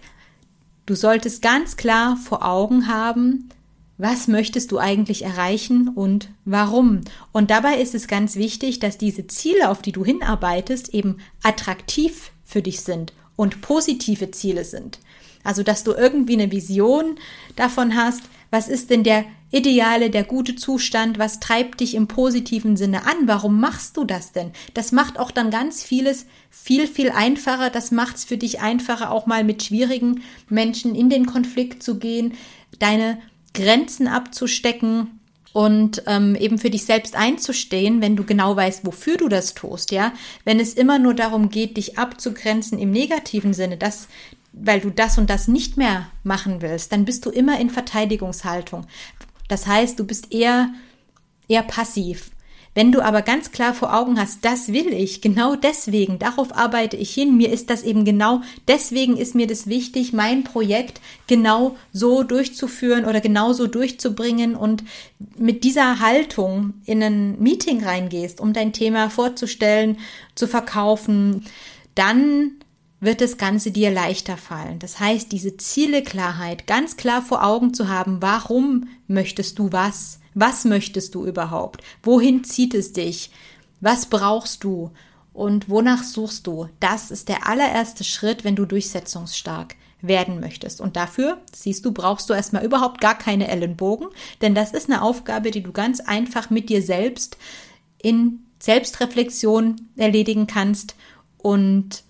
du 0.85 0.95
solltest 0.95 1.41
ganz 1.41 1.77
klar 1.77 2.17
vor 2.17 2.45
Augen 2.45 2.87
haben, 2.87 3.49
was 3.97 4.27
möchtest 4.27 4.71
du 4.71 4.79
eigentlich 4.79 5.23
erreichen 5.23 5.87
und 5.87 6.29
warum. 6.43 7.01
Und 7.31 7.49
dabei 7.49 7.77
ist 7.77 7.95
es 7.95 8.07
ganz 8.07 8.35
wichtig, 8.35 8.79
dass 8.79 8.97
diese 8.97 9.27
Ziele, 9.27 9.69
auf 9.69 9.81
die 9.81 9.93
du 9.93 10.03
hinarbeitest, 10.03 10.93
eben 10.93 11.17
attraktiv 11.41 12.31
für 12.43 12.61
dich 12.61 12.81
sind 12.81 13.13
und 13.37 13.61
positive 13.61 14.29
Ziele 14.31 14.65
sind. 14.65 14.99
Also, 15.47 15.63
dass 15.63 15.83
du 15.83 15.93
irgendwie 15.93 16.33
eine 16.33 16.51
Vision 16.51 17.15
davon 17.55 17.95
hast, 17.95 18.23
was 18.49 18.67
ist 18.67 18.89
denn 18.89 19.03
der 19.03 19.25
ideale, 19.51 20.09
der 20.09 20.23
gute 20.23 20.55
Zustand? 20.55 21.19
Was 21.19 21.39
treibt 21.39 21.79
dich 21.79 21.95
im 21.95 22.07
positiven 22.07 22.77
Sinne 22.77 23.05
an? 23.05 23.15
Warum 23.25 23.59
machst 23.59 23.97
du 23.97 24.03
das 24.03 24.31
denn? 24.31 24.51
Das 24.73 24.91
macht 24.91 25.19
auch 25.19 25.31
dann 25.31 25.51
ganz 25.51 25.83
vieles 25.83 26.25
viel, 26.49 26.87
viel 26.87 27.11
einfacher. 27.11 27.69
Das 27.69 27.91
macht 27.91 28.17
es 28.17 28.25
für 28.25 28.37
dich 28.37 28.59
einfacher, 28.59 29.11
auch 29.11 29.25
mal 29.25 29.43
mit 29.43 29.63
schwierigen 29.63 30.21
Menschen 30.49 30.95
in 30.95 31.09
den 31.09 31.25
Konflikt 31.25 31.81
zu 31.83 31.97
gehen, 31.97 32.33
deine 32.79 33.17
Grenzen 33.53 34.07
abzustecken 34.07 35.17
und 35.53 36.03
ähm, 36.05 36.35
eben 36.35 36.59
für 36.59 36.69
dich 36.69 36.85
selbst 36.85 37.15
einzustehen, 37.15 38.01
wenn 38.01 38.15
du 38.15 38.23
genau 38.23 38.55
weißt, 38.55 38.85
wofür 38.85 39.17
du 39.17 39.27
das 39.27 39.55
tust, 39.55 39.91
ja. 39.91 40.13
Wenn 40.45 40.59
es 40.59 40.75
immer 40.75 40.99
nur 40.99 41.15
darum 41.15 41.49
geht, 41.49 41.77
dich 41.77 41.97
abzugrenzen 41.97 42.77
im 42.77 42.91
negativen 42.91 43.55
Sinne, 43.55 43.77
das 43.77 44.07
weil 44.61 44.79
du 44.79 44.89
das 44.89 45.17
und 45.17 45.29
das 45.29 45.47
nicht 45.47 45.77
mehr 45.77 46.07
machen 46.23 46.61
willst, 46.61 46.91
dann 46.91 47.05
bist 47.05 47.25
du 47.25 47.29
immer 47.29 47.59
in 47.59 47.69
Verteidigungshaltung. 47.69 48.85
Das 49.47 49.67
heißt, 49.67 49.99
du 49.99 50.05
bist 50.05 50.33
eher, 50.33 50.69
eher 51.47 51.63
passiv. 51.63 52.31
Wenn 52.77 52.91
du 52.91 53.01
aber 53.01 53.23
ganz 53.23 53.51
klar 53.51 53.73
vor 53.73 53.95
Augen 53.95 54.19
hast, 54.19 54.45
das 54.45 54.67
will 54.67 54.93
ich, 54.93 55.21
genau 55.21 55.55
deswegen, 55.55 56.19
darauf 56.19 56.55
arbeite 56.55 56.95
ich 56.95 57.11
hin, 57.11 57.35
mir 57.35 57.51
ist 57.51 57.71
das 57.71 57.81
eben 57.81 58.05
genau, 58.05 58.41
deswegen 58.67 59.17
ist 59.17 59.33
mir 59.33 59.47
das 59.47 59.65
wichtig, 59.65 60.13
mein 60.13 60.43
Projekt 60.43 61.01
genau 61.25 61.75
so 61.91 62.21
durchzuführen 62.21 63.05
oder 63.05 63.19
genau 63.19 63.51
so 63.51 63.65
durchzubringen 63.65 64.55
und 64.55 64.83
mit 65.39 65.63
dieser 65.63 65.99
Haltung 66.01 66.75
in 66.85 67.01
ein 67.01 67.41
Meeting 67.41 67.83
reingehst, 67.83 68.39
um 68.39 68.53
dein 68.53 68.73
Thema 68.73 69.09
vorzustellen, 69.09 69.97
zu 70.35 70.47
verkaufen, 70.47 71.45
dann 71.95 72.51
wird 72.99 73.21
das 73.21 73.37
Ganze 73.37 73.71
dir 73.71 73.91
leichter 73.91 74.37
fallen. 74.37 74.79
Das 74.79 74.99
heißt, 74.99 75.31
diese 75.31 75.57
Zieleklarheit 75.57 76.65
ganz 76.65 76.97
klar 76.97 77.21
vor 77.21 77.43
Augen 77.43 77.73
zu 77.73 77.87
haben, 77.87 78.21
warum 78.21 78.87
möchtest 79.07 79.59
du 79.59 79.71
was? 79.71 80.19
Was 80.33 80.65
möchtest 80.65 81.15
du 81.15 81.25
überhaupt? 81.25 81.83
Wohin 82.03 82.43
zieht 82.43 82.73
es 82.73 82.93
dich? 82.93 83.31
Was 83.81 84.07
brauchst 84.07 84.63
du? 84.63 84.91
Und 85.33 85.69
wonach 85.69 86.03
suchst 86.03 86.47
du? 86.47 86.67
Das 86.79 87.11
ist 87.11 87.29
der 87.29 87.47
allererste 87.47 88.03
Schritt, 88.03 88.43
wenn 88.43 88.55
du 88.55 88.65
durchsetzungsstark 88.65 89.75
werden 90.01 90.39
möchtest. 90.39 90.81
Und 90.81 90.95
dafür, 90.95 91.39
siehst 91.53 91.85
du, 91.85 91.91
brauchst 91.91 92.29
du 92.29 92.33
erstmal 92.33 92.65
überhaupt 92.65 93.01
gar 93.01 93.17
keine 93.17 93.47
Ellenbogen, 93.47 94.07
denn 94.41 94.55
das 94.55 94.71
ist 94.71 94.89
eine 94.89 95.01
Aufgabe, 95.01 95.51
die 95.51 95.61
du 95.61 95.71
ganz 95.71 95.99
einfach 95.99 96.49
mit 96.49 96.69
dir 96.69 96.81
selbst 96.81 97.37
in 98.01 98.39
Selbstreflexion 98.59 99.87
erledigen 99.95 100.47
kannst 100.47 100.95
und 101.37 102.03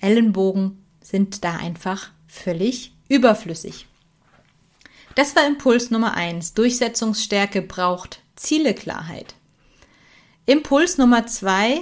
Ellenbogen 0.00 0.84
sind 1.00 1.44
da 1.44 1.56
einfach 1.56 2.10
völlig 2.26 2.92
überflüssig. 3.08 3.86
Das 5.14 5.34
war 5.34 5.46
Impuls 5.46 5.90
Nummer 5.90 6.14
eins. 6.14 6.52
Durchsetzungsstärke 6.54 7.62
braucht 7.62 8.20
Zieleklarheit. 8.34 9.34
Impuls 10.44 10.98
Nummer 10.98 11.26
zwei 11.26 11.80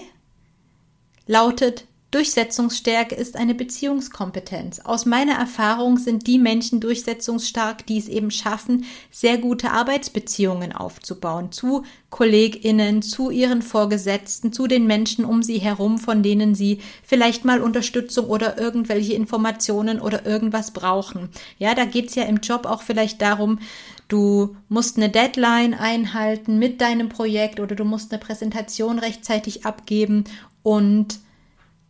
lautet 1.26 1.86
Durchsetzungsstärke 2.14 3.16
ist 3.16 3.34
eine 3.34 3.56
Beziehungskompetenz. 3.56 4.78
Aus 4.78 5.04
meiner 5.04 5.32
Erfahrung 5.32 5.98
sind 5.98 6.28
die 6.28 6.38
Menschen 6.38 6.78
durchsetzungsstark, 6.78 7.84
die 7.86 7.98
es 7.98 8.06
eben 8.06 8.30
schaffen, 8.30 8.84
sehr 9.10 9.36
gute 9.36 9.72
Arbeitsbeziehungen 9.72 10.70
aufzubauen 10.72 11.50
zu 11.50 11.82
Kolleginnen, 12.10 13.02
zu 13.02 13.30
ihren 13.30 13.62
Vorgesetzten, 13.62 14.52
zu 14.52 14.68
den 14.68 14.86
Menschen 14.86 15.24
um 15.24 15.42
sie 15.42 15.58
herum, 15.58 15.98
von 15.98 16.22
denen 16.22 16.54
sie 16.54 16.78
vielleicht 17.02 17.44
mal 17.44 17.60
Unterstützung 17.60 18.26
oder 18.26 18.58
irgendwelche 18.58 19.14
Informationen 19.14 20.00
oder 20.00 20.24
irgendwas 20.24 20.70
brauchen. 20.70 21.30
Ja, 21.58 21.74
da 21.74 21.84
geht's 21.84 22.14
ja 22.14 22.22
im 22.22 22.36
Job 22.36 22.64
auch 22.64 22.82
vielleicht 22.82 23.22
darum, 23.22 23.58
Du 24.06 24.54
musst 24.68 24.98
eine 24.98 25.08
Deadline 25.08 25.72
einhalten 25.72 26.58
mit 26.58 26.82
deinem 26.82 27.08
Projekt 27.08 27.58
oder 27.58 27.74
du 27.74 27.84
musst 27.84 28.12
eine 28.12 28.20
Präsentation 28.20 28.98
rechtzeitig 28.98 29.64
abgeben 29.64 30.24
und 30.62 31.20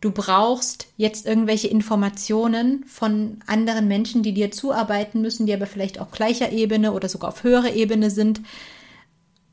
du 0.01 0.11
brauchst 0.11 0.87
jetzt 0.97 1.25
irgendwelche 1.25 1.67
Informationen 1.67 2.83
von 2.85 3.39
anderen 3.47 3.87
Menschen, 3.87 4.23
die 4.23 4.33
dir 4.33 4.51
zuarbeiten 4.51 5.21
müssen, 5.21 5.45
die 5.45 5.53
aber 5.53 5.65
vielleicht 5.65 5.99
auf 5.99 6.11
gleicher 6.11 6.51
Ebene 6.51 6.91
oder 6.91 7.09
sogar 7.09 7.29
auf 7.29 7.43
höherer 7.43 7.73
Ebene 7.73 8.09
sind. 8.09 8.41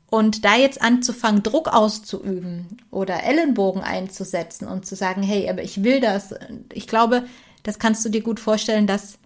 Und 0.09 0.45
da 0.45 0.55
jetzt 0.55 0.81
anzufangen, 0.81 1.41
Druck 1.41 1.69
auszuüben 1.69 2.77
oder 2.91 3.23
Ellenbogen 3.23 3.81
einzusetzen 3.81 4.67
und 4.67 4.85
zu 4.85 4.95
sagen, 4.95 5.23
hey, 5.23 5.49
aber 5.49 5.63
ich 5.63 5.83
will 5.83 5.99
das. 5.99 6.35
Ich 6.71 6.87
glaube, 6.87 7.23
das 7.63 7.79
kannst 7.79 8.05
du 8.05 8.09
dir 8.09 8.21
gut 8.21 8.39
vorstellen, 8.39 8.85
dass 8.85 9.17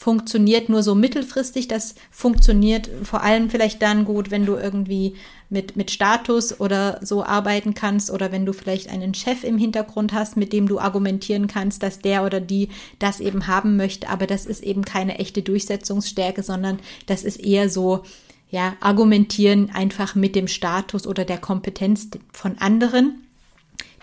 funktioniert 0.00 0.70
nur 0.70 0.82
so 0.82 0.94
mittelfristig. 0.94 1.68
Das 1.68 1.94
funktioniert 2.10 2.88
vor 3.02 3.22
allem 3.22 3.50
vielleicht 3.50 3.82
dann 3.82 4.06
gut, 4.06 4.30
wenn 4.30 4.46
du 4.46 4.54
irgendwie 4.54 5.14
mit, 5.50 5.76
mit 5.76 5.90
Status 5.90 6.58
oder 6.58 6.98
so 7.02 7.22
arbeiten 7.22 7.74
kannst 7.74 8.10
oder 8.10 8.32
wenn 8.32 8.46
du 8.46 8.54
vielleicht 8.54 8.88
einen 8.88 9.12
Chef 9.12 9.44
im 9.44 9.58
Hintergrund 9.58 10.14
hast, 10.14 10.38
mit 10.38 10.54
dem 10.54 10.68
du 10.68 10.78
argumentieren 10.78 11.48
kannst, 11.48 11.82
dass 11.82 11.98
der 11.98 12.24
oder 12.24 12.40
die 12.40 12.70
das 12.98 13.20
eben 13.20 13.46
haben 13.46 13.76
möchte. 13.76 14.08
Aber 14.08 14.26
das 14.26 14.46
ist 14.46 14.62
eben 14.62 14.86
keine 14.86 15.18
echte 15.18 15.42
Durchsetzungsstärke, 15.42 16.42
sondern 16.42 16.78
das 17.04 17.22
ist 17.22 17.38
eher 17.38 17.68
so, 17.68 18.02
ja, 18.48 18.76
argumentieren 18.80 19.68
einfach 19.70 20.14
mit 20.14 20.34
dem 20.34 20.48
Status 20.48 21.06
oder 21.06 21.26
der 21.26 21.36
Kompetenz 21.38 22.08
von 22.32 22.56
anderen. 22.56 23.26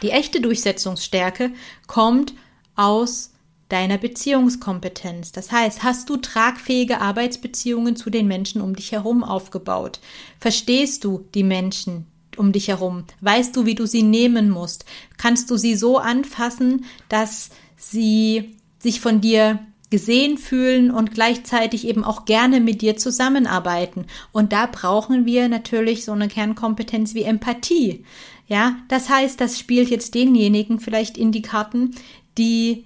Die 0.04 0.12
echte 0.12 0.42
Durchsetzungsstärke 0.42 1.50
kommt 1.88 2.36
aus 2.76 3.32
deiner 3.70 3.98
Beziehungskompetenz. 3.98 5.32
Das 5.32 5.52
heißt, 5.52 5.84
hast 5.84 6.10
du 6.10 6.18
tragfähige 6.18 7.02
Arbeitsbeziehungen 7.02 7.96
zu 7.96 8.10
den 8.10 8.28
Menschen 8.28 8.62
um 8.62 8.76
dich 8.76 8.92
herum 8.92 9.24
aufgebaut? 9.24 10.00
Verstehst 10.40 11.04
du 11.04 11.26
die 11.34 11.44
Menschen 11.44 12.06
um 12.38 12.52
dich 12.52 12.70
herum? 12.70 13.04
Weißt 13.22 13.56
du, 13.56 13.66
wie 13.66 13.76
du 13.76 13.86
sie 13.86 14.04
nehmen 14.04 14.50
musst? 14.50 14.86
Kannst 15.18 15.52
du 15.52 15.58
sie 15.58 15.76
so 15.76 15.98
anfassen, 15.98 16.86
dass 17.10 17.50
sie 17.76 18.56
sich 18.80 19.02
von 19.02 19.22
dir 19.22 19.60
gesehen 19.90 20.38
fühlen 20.38 20.92
und 20.92 21.14
gleichzeitig 21.14 21.88
eben 21.88 22.04
auch 22.04 22.26
gerne 22.26 22.60
mit 22.60 22.82
dir 22.82 22.98
zusammenarbeiten. 22.98 24.06
Und 24.34 24.52
da 24.52 24.66
brauchen 24.66 25.26
wir 25.26 25.48
natürlich 25.48 26.04
so 26.04 26.12
eine 26.12 26.28
Kernkompetenz 26.28 27.14
wie 27.14 27.24
Empathie. 27.24 28.04
Ja, 28.48 28.78
das 28.90 29.10
heißt, 29.10 29.40
das 29.40 29.58
spielt 29.58 29.90
jetzt 29.90 30.14
denjenigen 30.14 30.80
vielleicht 30.80 31.18
in 31.18 31.32
die 31.32 31.42
Karten, 31.42 31.92
die 32.38 32.86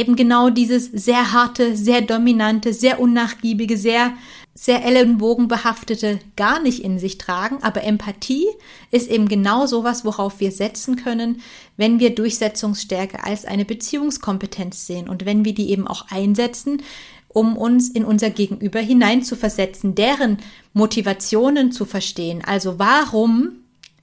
eben 0.00 0.16
genau 0.16 0.50
dieses 0.50 0.86
sehr 0.86 1.32
harte, 1.32 1.76
sehr 1.76 2.00
dominante, 2.00 2.72
sehr 2.72 2.98
unnachgiebige, 2.98 3.76
sehr, 3.76 4.14
sehr 4.54 4.84
ellenbogenbehaftete 4.84 6.18
gar 6.36 6.60
nicht 6.60 6.82
in 6.82 6.98
sich 6.98 7.18
tragen. 7.18 7.62
Aber 7.62 7.84
Empathie 7.84 8.46
ist 8.90 9.10
eben 9.10 9.28
genau 9.28 9.66
sowas, 9.66 10.04
worauf 10.04 10.40
wir 10.40 10.50
setzen 10.50 10.96
können, 10.96 11.42
wenn 11.76 12.00
wir 12.00 12.14
Durchsetzungsstärke 12.14 13.22
als 13.22 13.44
eine 13.44 13.64
Beziehungskompetenz 13.64 14.86
sehen 14.86 15.08
und 15.08 15.26
wenn 15.26 15.44
wir 15.44 15.54
die 15.54 15.70
eben 15.70 15.86
auch 15.86 16.06
einsetzen, 16.10 16.82
um 17.28 17.56
uns 17.56 17.88
in 17.88 18.04
unser 18.04 18.30
Gegenüber 18.30 18.80
hineinzuversetzen, 18.80 19.94
deren 19.94 20.38
Motivationen 20.72 21.70
zu 21.70 21.84
verstehen. 21.84 22.42
Also 22.44 22.78
warum 22.78 23.59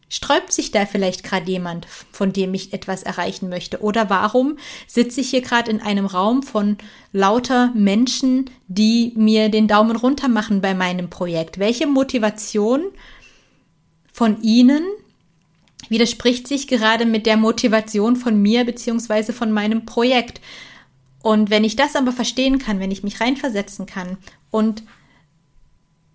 Sträubt 0.10 0.54
sich 0.54 0.72
da 0.72 0.86
vielleicht 0.86 1.24
gerade 1.24 1.52
jemand, 1.52 1.86
von 2.12 2.32
dem 2.32 2.54
ich 2.54 2.72
etwas 2.72 3.04
erreichen 3.04 3.50
möchte? 3.50 3.82
Oder 3.82 4.10
warum 4.10 4.58
sitze 4.88 5.20
ich 5.20 5.30
hier 5.30 5.42
gerade 5.42 5.70
in 5.70 5.82
einem 5.82 6.06
Raum 6.06 6.44
von 6.44 6.78
lauter 7.12 7.72
Menschen, 7.74 8.50
die 8.68 9.12
mir 9.16 9.50
den 9.50 9.68
Daumen 9.68 9.98
runter 9.98 10.30
machen 10.30 10.62
bei 10.62 10.74
meinem 10.74 11.10
Projekt? 11.10 11.60
Welche 11.60 11.88
Motivation 11.88 12.84
von 14.14 14.42
Ihnen 14.42 14.84
widerspricht 15.90 16.48
sich 16.48 16.68
gerade 16.68 17.06
mit 17.06 17.26
der 17.26 17.36
Motivation 17.36 18.16
von 18.16 18.42
mir 18.42 18.64
beziehungsweise 18.64 19.34
von 19.34 19.52
meinem 19.52 19.86
Projekt? 19.86 20.40
Und 21.22 21.50
wenn 21.50 21.66
ich 21.66 21.76
das 21.76 21.98
aber 21.98 22.14
verstehen 22.14 22.60
kann, 22.60 22.80
wenn 22.80 22.92
ich 22.92 23.04
mich 23.04 23.20
reinversetzen 23.20 23.86
kann 23.86 24.18
und 24.52 24.84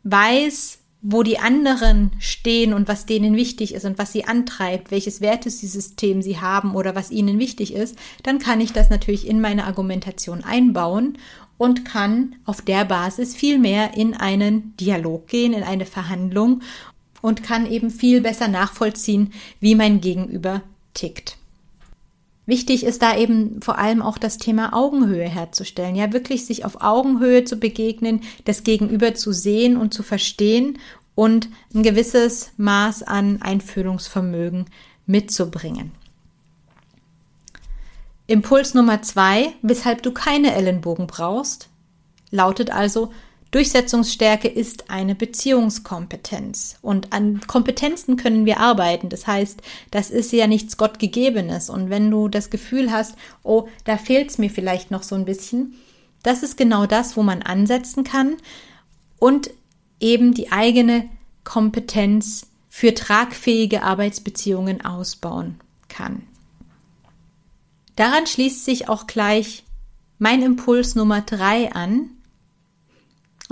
weiß, 0.05 0.82
wo 1.03 1.25
die 1.25 1.41
anderen 1.41 2.13
stehen 2.21 2.73
und 2.73 2.87
was 2.87 3.07
denen 3.07 3.35
wichtig 3.35 3.75
ist 3.75 3.85
und 3.85 3.99
was 3.99 4.13
sie 4.13 4.25
antreibt, 4.25 4.93
welches 4.93 5.21
Wertesystem 5.21 6.23
sie 6.23 6.41
haben 6.41 6.77
oder 6.77 6.95
was 6.95 7.11
ihnen 7.11 7.41
wichtig 7.41 7.75
ist, 7.75 7.99
dann 8.23 8.39
kann 8.39 8.61
ich 8.61 8.73
das 8.73 8.89
natürlich 8.89 9.27
in 9.27 9.41
meine 9.41 9.65
Argumentation 9.65 10.45
einbauen 10.45 11.19
und 11.59 11.85
kann 11.85 12.37
auf 12.45 12.63
der 12.63 12.85
Basis 12.85 13.35
viel 13.35 13.59
mehr 13.59 13.97
in 13.97 14.15
einen 14.15 14.77
Dialog 14.77 15.27
gehen, 15.27 15.53
in 15.53 15.65
eine 15.65 15.87
Verhandlung 15.87 16.63
und 17.21 17.43
kann 17.43 17.71
eben 17.71 17.91
viel 17.91 18.21
besser 18.21 18.49
nachvollziehen, 18.49 19.33
wie 19.59 19.75
mein 19.75 20.01
Gegenüber 20.01 20.63
tickt. 20.95 21.37
Wichtig 22.53 22.85
ist 22.85 23.01
da 23.01 23.17
eben 23.17 23.63
vor 23.63 23.79
allem 23.79 24.03
auch 24.03 24.19
das 24.19 24.37
Thema 24.37 24.75
Augenhöhe 24.75 25.27
herzustellen. 25.27 25.95
Ja, 25.95 26.13
wirklich 26.13 26.45
sich 26.45 26.67
auf 26.67 26.83
Augenhöhe 26.83 27.45
zu 27.45 27.57
begegnen, 27.57 28.21
das 28.45 28.63
Gegenüber 28.63 29.15
zu 29.15 29.33
sehen 29.33 29.79
und 29.79 29.95
zu 29.95 30.03
verstehen 30.03 30.79
und 31.15 31.49
ein 31.75 31.83
gewisses 31.83 32.53
Maß 32.59 33.05
an 33.05 33.41
Einfühlungsvermögen 33.41 34.67
mitzubringen. 35.07 35.93
Impuls 38.27 38.75
Nummer 38.75 39.01
zwei, 39.01 39.55
weshalb 39.63 40.03
du 40.03 40.13
keine 40.13 40.55
Ellenbogen 40.55 41.07
brauchst, 41.07 41.71
lautet 42.31 42.71
also, 42.71 43.15
Durchsetzungsstärke 43.53 44.49
ist 44.49 44.91
eine 44.91 45.15
Beziehungskompetenz. 45.15 46.79
Und 46.83 47.13
an 47.13 47.41
Kompetenzen 47.47 48.17
können 48.17 48.47
wir 48.47 48.59
arbeiten. 48.59 49.11
Das 49.11 49.27
heißt, 49.27 49.63
das 49.91 50.11
ist 50.11 50.33
ja 50.33 50.47
nichts 50.47 50.79
Gottgegebenes. 50.79 51.71
Und 51.71 51.91
wenn 51.91 52.11
du 52.11 52.29
das 52.29 52.51
Gefühl 52.51 52.91
hast, 52.91 53.15
oh, 53.43 53.69
da 53.85 53.99
fehlt 53.99 54.31
es 54.31 54.39
mir 54.39 54.51
vielleicht 54.51 54.91
noch 54.91 55.03
so 55.03 55.15
ein 55.15 55.27
bisschen, 55.27 55.75
das 56.23 56.43
ist 56.43 56.57
genau 56.57 56.87
das, 56.87 57.17
wo 57.17 57.23
man 57.23 57.43
ansetzen 57.43 58.05
kann 58.05 58.37
und 59.19 59.51
eben 60.01 60.35
die 60.35 60.51
eigene 60.51 61.09
Kompetenz 61.45 62.47
für 62.69 62.95
tragfähige 62.95 63.83
Arbeitsbeziehungen 63.83 64.85
ausbauen 64.85 65.61
kann. 65.89 66.23
Daran 67.97 68.27
schließt 68.27 68.65
sich 68.65 68.89
auch 68.89 69.07
gleich 69.07 69.65
mein 70.19 70.41
Impuls 70.41 70.95
Nummer 70.95 71.21
drei 71.21 71.71
an. 71.73 72.11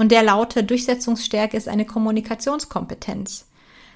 Und 0.01 0.13
der 0.13 0.23
lautet, 0.23 0.71
Durchsetzungsstärke 0.71 1.59
ist 1.59 1.69
eine 1.69 1.85
Kommunikationskompetenz. 1.85 3.45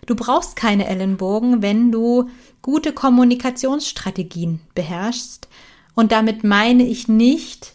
Du 0.04 0.14
brauchst 0.14 0.54
keine 0.54 0.86
Ellenbogen, 0.86 1.62
wenn 1.62 1.90
du 1.92 2.28
gute 2.60 2.92
Kommunikationsstrategien 2.92 4.60
beherrschst. 4.74 5.48
Und 5.94 6.12
damit 6.12 6.44
meine 6.44 6.82
ich 6.82 7.08
nicht 7.08 7.73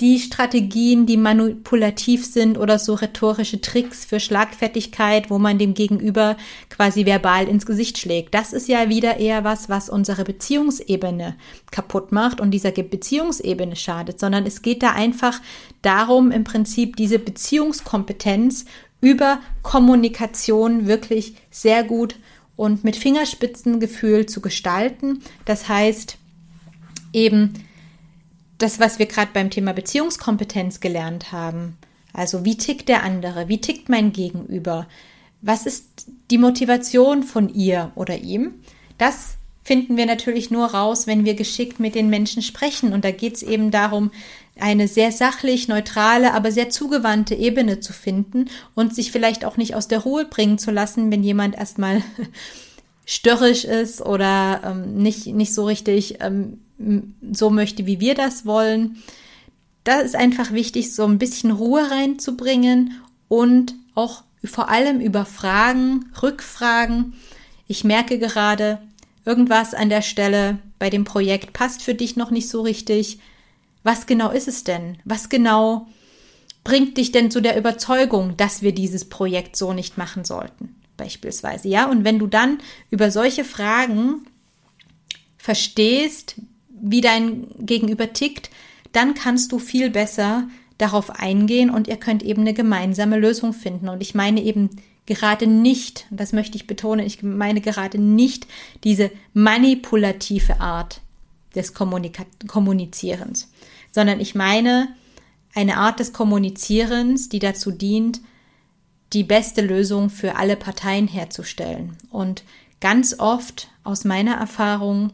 die 0.00 0.18
Strategien, 0.18 1.06
die 1.06 1.16
manipulativ 1.16 2.26
sind 2.26 2.58
oder 2.58 2.80
so 2.80 2.94
rhetorische 2.94 3.60
Tricks 3.60 4.04
für 4.04 4.18
Schlagfertigkeit, 4.18 5.30
wo 5.30 5.38
man 5.38 5.56
dem 5.56 5.72
Gegenüber 5.72 6.36
quasi 6.68 7.06
verbal 7.06 7.46
ins 7.46 7.64
Gesicht 7.64 7.98
schlägt. 7.98 8.34
Das 8.34 8.52
ist 8.52 8.66
ja 8.66 8.88
wieder 8.88 9.18
eher 9.18 9.44
was, 9.44 9.68
was 9.68 9.88
unsere 9.88 10.24
Beziehungsebene 10.24 11.36
kaputt 11.70 12.10
macht 12.10 12.40
und 12.40 12.50
dieser 12.50 12.72
Beziehungsebene 12.72 13.76
schadet, 13.76 14.18
sondern 14.18 14.46
es 14.46 14.62
geht 14.62 14.82
da 14.82 14.92
einfach 14.92 15.40
darum, 15.82 16.32
im 16.32 16.42
Prinzip 16.42 16.96
diese 16.96 17.20
Beziehungskompetenz 17.20 18.64
über 19.00 19.38
Kommunikation 19.62 20.88
wirklich 20.88 21.36
sehr 21.50 21.84
gut 21.84 22.16
und 22.56 22.82
mit 22.82 22.96
Fingerspitzengefühl 22.96 24.26
zu 24.26 24.40
gestalten. 24.40 25.20
Das 25.44 25.68
heißt, 25.68 26.16
eben 27.12 27.54
das, 28.58 28.80
was 28.80 28.98
wir 28.98 29.06
gerade 29.06 29.30
beim 29.32 29.50
Thema 29.50 29.72
Beziehungskompetenz 29.72 30.80
gelernt 30.80 31.32
haben. 31.32 31.76
Also 32.12 32.44
wie 32.44 32.56
tickt 32.56 32.88
der 32.88 33.02
andere? 33.02 33.48
Wie 33.48 33.60
tickt 33.60 33.88
mein 33.88 34.12
Gegenüber? 34.12 34.86
Was 35.42 35.66
ist 35.66 36.06
die 36.30 36.38
Motivation 36.38 37.22
von 37.22 37.52
ihr 37.52 37.92
oder 37.96 38.18
ihm? 38.18 38.54
Das 38.96 39.34
finden 39.64 39.96
wir 39.96 40.06
natürlich 40.06 40.50
nur 40.50 40.66
raus, 40.66 41.06
wenn 41.06 41.24
wir 41.24 41.34
geschickt 41.34 41.80
mit 41.80 41.94
den 41.94 42.08
Menschen 42.10 42.42
sprechen. 42.42 42.92
Und 42.92 43.04
da 43.04 43.10
geht 43.10 43.36
es 43.36 43.42
eben 43.42 43.70
darum, 43.70 44.10
eine 44.58 44.86
sehr 44.86 45.10
sachlich, 45.10 45.66
neutrale, 45.66 46.32
aber 46.32 46.52
sehr 46.52 46.70
zugewandte 46.70 47.34
Ebene 47.34 47.80
zu 47.80 47.92
finden 47.92 48.50
und 48.74 48.94
sich 48.94 49.10
vielleicht 49.10 49.44
auch 49.44 49.56
nicht 49.56 49.74
aus 49.74 49.88
der 49.88 50.00
Ruhe 50.00 50.26
bringen 50.26 50.58
zu 50.58 50.70
lassen, 50.70 51.10
wenn 51.10 51.24
jemand 51.24 51.56
erstmal 51.56 52.02
störrisch 53.04 53.64
ist 53.64 54.00
oder 54.00 54.62
ähm, 54.64 54.96
nicht, 54.96 55.26
nicht 55.26 55.52
so 55.52 55.64
richtig 55.64 56.18
ähm, 56.20 56.60
so 57.32 57.50
möchte, 57.50 57.86
wie 57.86 58.00
wir 58.00 58.14
das 58.14 58.46
wollen. 58.46 59.02
Da 59.84 60.00
ist 60.00 60.16
einfach 60.16 60.52
wichtig, 60.52 60.94
so 60.94 61.04
ein 61.04 61.18
bisschen 61.18 61.50
Ruhe 61.50 61.90
reinzubringen 61.90 63.00
und 63.28 63.74
auch 63.94 64.24
vor 64.44 64.68
allem 64.68 65.00
über 65.00 65.24
Fragen, 65.24 66.06
Rückfragen. 66.22 67.14
Ich 67.66 67.84
merke 67.84 68.18
gerade, 68.18 68.80
irgendwas 69.24 69.74
an 69.74 69.88
der 69.88 70.02
Stelle 70.02 70.58
bei 70.78 70.90
dem 70.90 71.04
Projekt 71.04 71.52
passt 71.52 71.82
für 71.82 71.94
dich 71.94 72.16
noch 72.16 72.30
nicht 72.30 72.48
so 72.48 72.62
richtig. 72.62 73.18
Was 73.82 74.06
genau 74.06 74.30
ist 74.30 74.48
es 74.48 74.64
denn? 74.64 74.98
Was 75.04 75.28
genau 75.28 75.86
bringt 76.62 76.96
dich 76.96 77.12
denn 77.12 77.30
zu 77.30 77.40
der 77.40 77.56
Überzeugung, 77.58 78.36
dass 78.36 78.62
wir 78.62 78.72
dieses 78.72 79.06
Projekt 79.08 79.56
so 79.56 79.72
nicht 79.72 79.98
machen 79.98 80.24
sollten? 80.24 80.74
Beispielsweise, 80.96 81.68
ja. 81.68 81.86
Und 81.90 82.04
wenn 82.04 82.18
du 82.18 82.26
dann 82.26 82.58
über 82.90 83.10
solche 83.10 83.44
Fragen 83.44 84.26
verstehst, 85.36 86.36
wie 86.80 87.00
dein 87.00 87.46
Gegenüber 87.58 88.12
tickt, 88.12 88.50
dann 88.92 89.14
kannst 89.14 89.52
du 89.52 89.58
viel 89.58 89.90
besser 89.90 90.48
darauf 90.78 91.10
eingehen 91.10 91.70
und 91.70 91.88
ihr 91.88 91.96
könnt 91.96 92.22
eben 92.22 92.42
eine 92.42 92.54
gemeinsame 92.54 93.18
Lösung 93.18 93.52
finden. 93.52 93.88
Und 93.88 94.00
ich 94.00 94.14
meine 94.14 94.42
eben 94.42 94.70
gerade 95.06 95.46
nicht, 95.46 96.06
das 96.10 96.32
möchte 96.32 96.56
ich 96.56 96.66
betonen, 96.66 97.06
ich 97.06 97.22
meine 97.22 97.60
gerade 97.60 97.98
nicht 97.98 98.46
diese 98.82 99.10
manipulative 99.32 100.60
Art 100.60 101.00
des 101.54 101.74
Kommunika 101.74 102.24
Kommunizierens, 102.46 103.52
sondern 103.92 104.20
ich 104.20 104.34
meine 104.34 104.88
eine 105.54 105.76
Art 105.76 106.00
des 106.00 106.12
Kommunizierens, 106.12 107.28
die 107.28 107.38
dazu 107.38 107.70
dient, 107.70 108.20
die 109.12 109.22
beste 109.22 109.60
Lösung 109.60 110.10
für 110.10 110.34
alle 110.34 110.56
Parteien 110.56 111.06
herzustellen. 111.06 111.96
Und 112.10 112.42
ganz 112.80 113.20
oft 113.20 113.68
aus 113.84 114.04
meiner 114.04 114.34
Erfahrung 114.34 115.12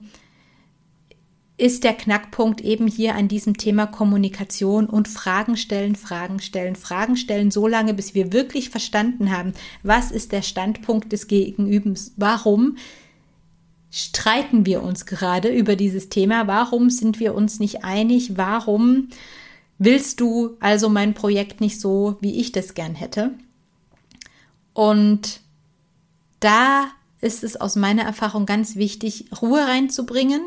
ist 1.61 1.85
der 1.85 1.92
Knackpunkt 1.92 2.62
eben 2.62 2.87
hier 2.87 3.14
an 3.14 3.29
diesem 3.29 3.57
Thema 3.57 3.87
Kommunikation 3.87 4.87
und 4.87 5.09
Fragen 5.09 5.57
stellen, 5.57 5.94
Fragen 5.94 6.40
stellen, 6.40 6.75
Fragen 6.75 7.16
stellen, 7.16 7.51
so 7.51 7.66
lange, 7.66 7.92
bis 7.92 8.14
wir 8.14 8.33
wirklich 8.33 8.70
verstanden 8.70 9.31
haben, 9.31 9.53
was 9.83 10.11
ist 10.11 10.33
der 10.33 10.42
Standpunkt 10.42 11.12
des 11.12 11.29
Gegenübers, 11.29 12.12
warum 12.16 12.77
streiten 13.90 14.64
wir 14.64 14.83
uns 14.83 15.05
gerade 15.05 15.49
über 15.49 15.77
dieses 15.77 16.09
Thema, 16.09 16.46
warum 16.46 16.88
sind 16.88 17.20
wir 17.20 17.35
uns 17.35 17.61
nicht 17.61 17.85
einig, 17.85 18.38
warum 18.38 19.09
willst 19.79 20.20
du 20.20 20.57
also 20.61 20.88
mein 20.88 21.14
Projekt 21.14 21.61
nicht 21.61 21.81
so, 21.81 22.16
wie 22.20 22.40
ich 22.40 22.53
das 22.53 22.75
gern 22.75 22.94
hätte. 22.94 23.35
Und 24.73 25.40
da 26.38 26.87
ist 27.20 27.44
es 27.44 27.57
aus 27.57 27.77
meiner 27.77 28.03
Erfahrung 28.03 28.46
ganz 28.46 28.77
wichtig, 28.77 29.27
Ruhe 29.42 29.61
reinzubringen, 29.61 30.40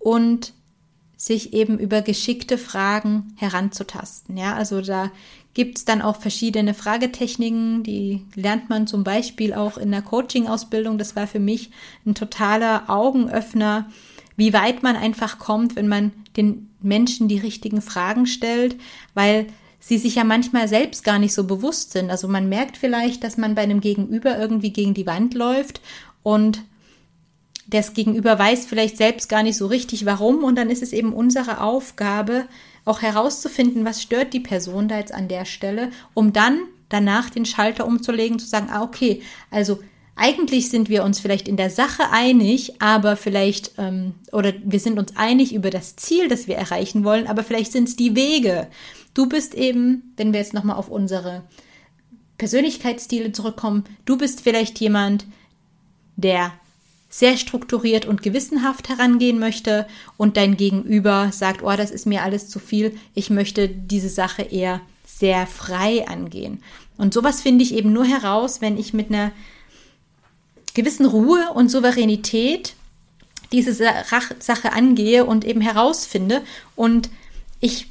und 0.00 0.52
sich 1.16 1.52
eben 1.52 1.78
über 1.78 2.00
geschickte 2.00 2.58
Fragen 2.58 3.34
heranzutasten. 3.36 4.36
Ja, 4.36 4.54
also 4.54 4.80
da 4.80 5.10
gibt 5.52 5.78
es 5.78 5.84
dann 5.84 6.00
auch 6.00 6.16
verschiedene 6.16 6.74
Fragetechniken, 6.74 7.82
die 7.82 8.24
lernt 8.34 8.70
man 8.70 8.86
zum 8.86 9.04
Beispiel 9.04 9.52
auch 9.52 9.76
in 9.76 9.90
der 9.90 10.02
Coaching-Ausbildung. 10.02 10.96
Das 10.96 11.16
war 11.16 11.26
für 11.26 11.38
mich 11.38 11.70
ein 12.06 12.14
totaler 12.14 12.84
Augenöffner, 12.88 13.90
wie 14.36 14.52
weit 14.54 14.82
man 14.82 14.96
einfach 14.96 15.38
kommt, 15.38 15.76
wenn 15.76 15.88
man 15.88 16.12
den 16.36 16.70
Menschen 16.80 17.28
die 17.28 17.38
richtigen 17.38 17.82
Fragen 17.82 18.26
stellt, 18.26 18.76
weil 19.12 19.46
sie 19.80 19.98
sich 19.98 20.14
ja 20.14 20.24
manchmal 20.24 20.68
selbst 20.68 21.04
gar 21.04 21.18
nicht 21.18 21.34
so 21.34 21.44
bewusst 21.44 21.92
sind. 21.92 22.10
Also 22.10 22.28
man 22.28 22.48
merkt 22.48 22.78
vielleicht, 22.78 23.24
dass 23.24 23.36
man 23.36 23.54
bei 23.54 23.62
einem 23.62 23.80
Gegenüber 23.80 24.38
irgendwie 24.38 24.72
gegen 24.72 24.94
die 24.94 25.06
Wand 25.06 25.34
läuft 25.34 25.82
und 26.22 26.62
das 27.70 27.94
Gegenüber 27.94 28.38
weiß 28.38 28.66
vielleicht 28.66 28.96
selbst 28.96 29.28
gar 29.28 29.42
nicht 29.42 29.56
so 29.56 29.66
richtig 29.66 30.04
warum 30.04 30.44
und 30.44 30.56
dann 30.56 30.70
ist 30.70 30.82
es 30.82 30.92
eben 30.92 31.12
unsere 31.12 31.60
Aufgabe, 31.60 32.46
auch 32.84 33.02
herauszufinden, 33.02 33.84
was 33.84 34.02
stört 34.02 34.32
die 34.32 34.40
Person 34.40 34.88
da 34.88 34.98
jetzt 34.98 35.14
an 35.14 35.28
der 35.28 35.44
Stelle, 35.44 35.90
um 36.14 36.32
dann 36.32 36.60
danach 36.88 37.30
den 37.30 37.46
Schalter 37.46 37.86
umzulegen, 37.86 38.38
zu 38.38 38.46
sagen, 38.46 38.68
ah, 38.70 38.82
okay, 38.82 39.22
also 39.50 39.78
eigentlich 40.16 40.68
sind 40.68 40.88
wir 40.88 41.04
uns 41.04 41.20
vielleicht 41.20 41.48
in 41.48 41.56
der 41.56 41.70
Sache 41.70 42.10
einig, 42.10 42.82
aber 42.82 43.16
vielleicht, 43.16 43.72
ähm, 43.78 44.14
oder 44.32 44.52
wir 44.64 44.80
sind 44.80 44.98
uns 44.98 45.16
einig 45.16 45.54
über 45.54 45.70
das 45.70 45.96
Ziel, 45.96 46.28
das 46.28 46.48
wir 46.48 46.56
erreichen 46.56 47.04
wollen, 47.04 47.26
aber 47.26 47.42
vielleicht 47.44 47.72
sind 47.72 47.88
es 47.88 47.96
die 47.96 48.16
Wege. 48.16 48.66
Du 49.14 49.28
bist 49.28 49.54
eben, 49.54 50.12
wenn 50.16 50.32
wir 50.32 50.40
jetzt 50.40 50.52
nochmal 50.52 50.76
auf 50.76 50.88
unsere 50.88 51.42
Persönlichkeitsstile 52.38 53.32
zurückkommen, 53.32 53.84
du 54.04 54.18
bist 54.18 54.40
vielleicht 54.40 54.78
jemand, 54.80 55.26
der 56.16 56.52
sehr 57.10 57.36
strukturiert 57.36 58.06
und 58.06 58.22
gewissenhaft 58.22 58.88
herangehen 58.88 59.40
möchte 59.40 59.86
und 60.16 60.36
dein 60.36 60.56
Gegenüber 60.56 61.30
sagt, 61.32 61.62
oh, 61.62 61.76
das 61.76 61.90
ist 61.90 62.06
mir 62.06 62.22
alles 62.22 62.48
zu 62.48 62.60
viel, 62.60 62.96
ich 63.14 63.28
möchte 63.28 63.68
diese 63.68 64.08
Sache 64.08 64.42
eher 64.42 64.80
sehr 65.04 65.46
frei 65.48 66.06
angehen. 66.06 66.62
Und 66.96 67.12
sowas 67.12 67.42
finde 67.42 67.64
ich 67.64 67.74
eben 67.74 67.92
nur 67.92 68.04
heraus, 68.04 68.60
wenn 68.60 68.78
ich 68.78 68.94
mit 68.94 69.10
einer 69.10 69.32
gewissen 70.74 71.04
Ruhe 71.04 71.50
und 71.52 71.68
Souveränität 71.68 72.74
diese 73.50 73.74
Sache 73.74 74.72
angehe 74.72 75.24
und 75.24 75.44
eben 75.44 75.60
herausfinde. 75.60 76.42
Und 76.76 77.10
ich 77.58 77.88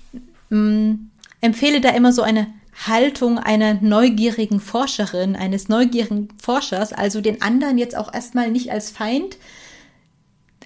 mh, 0.49 0.59
mm, 0.59 1.09
empfehle 1.41 1.81
da 1.81 1.89
immer 1.89 2.13
so 2.13 2.21
eine 2.21 2.47
Haltung 2.87 3.37
einer 3.37 3.75
neugierigen 3.75 4.59
Forscherin, 4.59 5.35
eines 5.35 5.67
neugierigen 5.67 6.29
Forschers, 6.41 6.93
also 6.93 7.19
den 7.19 7.41
anderen 7.41 7.77
jetzt 7.77 7.97
auch 7.97 8.13
erstmal 8.13 8.51
nicht 8.51 8.71
als 8.71 8.89
Feind 8.89 9.37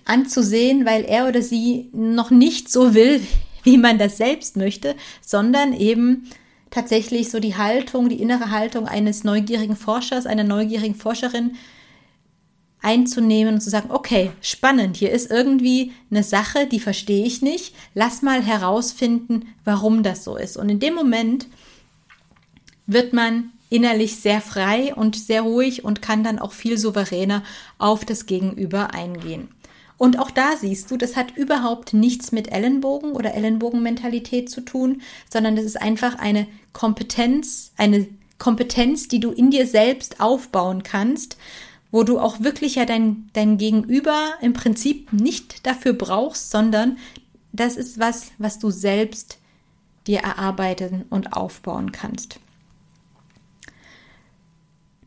anzusehen, 0.06 0.86
weil 0.86 1.06
er 1.06 1.28
oder 1.28 1.42
sie 1.42 1.90
noch 1.92 2.30
nicht 2.30 2.72
so 2.72 2.94
will, 2.94 3.22
wie 3.64 3.78
man 3.78 3.98
das 3.98 4.18
selbst 4.18 4.58
möchte, 4.58 4.96
sondern 5.22 5.74
eben 5.74 6.30
tatsächlich 6.70 7.32
so 7.32 7.40
die 7.40 7.56
Haltung, 7.56 8.10
die 8.10 8.22
innere 8.22 8.52
Haltung 8.52 8.88
eines 8.88 9.24
neugierigen 9.24 9.76
Forschers, 9.76 10.26
einer 10.26 10.44
neugierigen 10.44 10.96
Forscherin 10.96 11.56
einzunehmen 12.82 13.56
und 13.56 13.62
zu 13.62 13.70
sagen, 13.70 13.90
okay, 13.92 14.32
spannend, 14.42 14.98
hier 14.98 15.12
ist 15.12 15.32
irgendwie 15.32 15.94
eine 16.12 16.22
Sache, 16.22 16.68
die 16.68 16.82
verstehe 16.82 17.26
ich 17.26 17.42
nicht, 17.42 17.74
lass 17.94 18.22
mal 18.22 18.44
herausfinden, 18.44 19.48
warum 19.64 20.04
das 20.04 20.24
so 20.24 20.36
ist. 20.36 20.58
Und 20.58 20.70
in 20.70 20.80
dem 20.80 20.94
Moment 20.94 21.48
wird 22.86 23.14
man 23.14 23.52
innerlich 23.70 24.18
sehr 24.18 24.40
frei 24.40 24.94
und 24.94 25.16
sehr 25.16 25.42
ruhig 25.42 25.84
und 25.84 26.02
kann 26.02 26.24
dann 26.24 26.40
auch 26.40 26.52
viel 26.52 26.78
souveräner 26.78 27.44
auf 27.80 28.06
das 28.06 28.26
Gegenüber 28.26 28.94
eingehen. 28.94 29.50
Und 29.98 30.20
auch 30.20 30.32
da 30.32 30.58
siehst 30.58 30.92
du, 30.92 30.98
das 30.98 31.16
hat 31.16 31.38
überhaupt 31.38 31.94
nichts 31.94 32.32
mit 32.32 32.52
Ellenbogen 32.52 33.14
oder 33.14 33.34
Ellenbogenmentalität 33.34 34.50
zu 34.50 34.62
tun, 34.62 35.02
sondern 35.32 35.56
das 35.56 35.66
ist 35.66 35.82
einfach 35.82 36.20
eine 36.20 36.48
Kompetenz, 36.74 37.72
eine 37.78 38.08
Kompetenz, 38.38 39.08
die 39.08 39.20
du 39.20 39.32
in 39.32 39.50
dir 39.50 39.66
selbst 39.66 40.20
aufbauen 40.20 40.84
kannst, 40.84 41.38
wo 41.92 42.04
du 42.04 42.20
auch 42.20 42.42
wirklich 42.42 42.76
ja 42.76 42.86
dein, 42.86 43.30
dein 43.34 43.58
Gegenüber 43.58 44.34
im 44.42 44.54
Prinzip 44.54 45.14
nicht 45.14 45.66
dafür 45.66 45.94
brauchst, 45.94 46.52
sondern 46.52 46.98
das 47.54 47.78
ist 47.78 48.00
was, 48.00 48.32
was 48.40 48.60
du 48.60 48.72
selbst 48.72 49.38
dir 50.08 50.20
erarbeiten 50.20 51.06
und 51.10 51.34
aufbauen 51.34 51.92
kannst. 51.92 52.40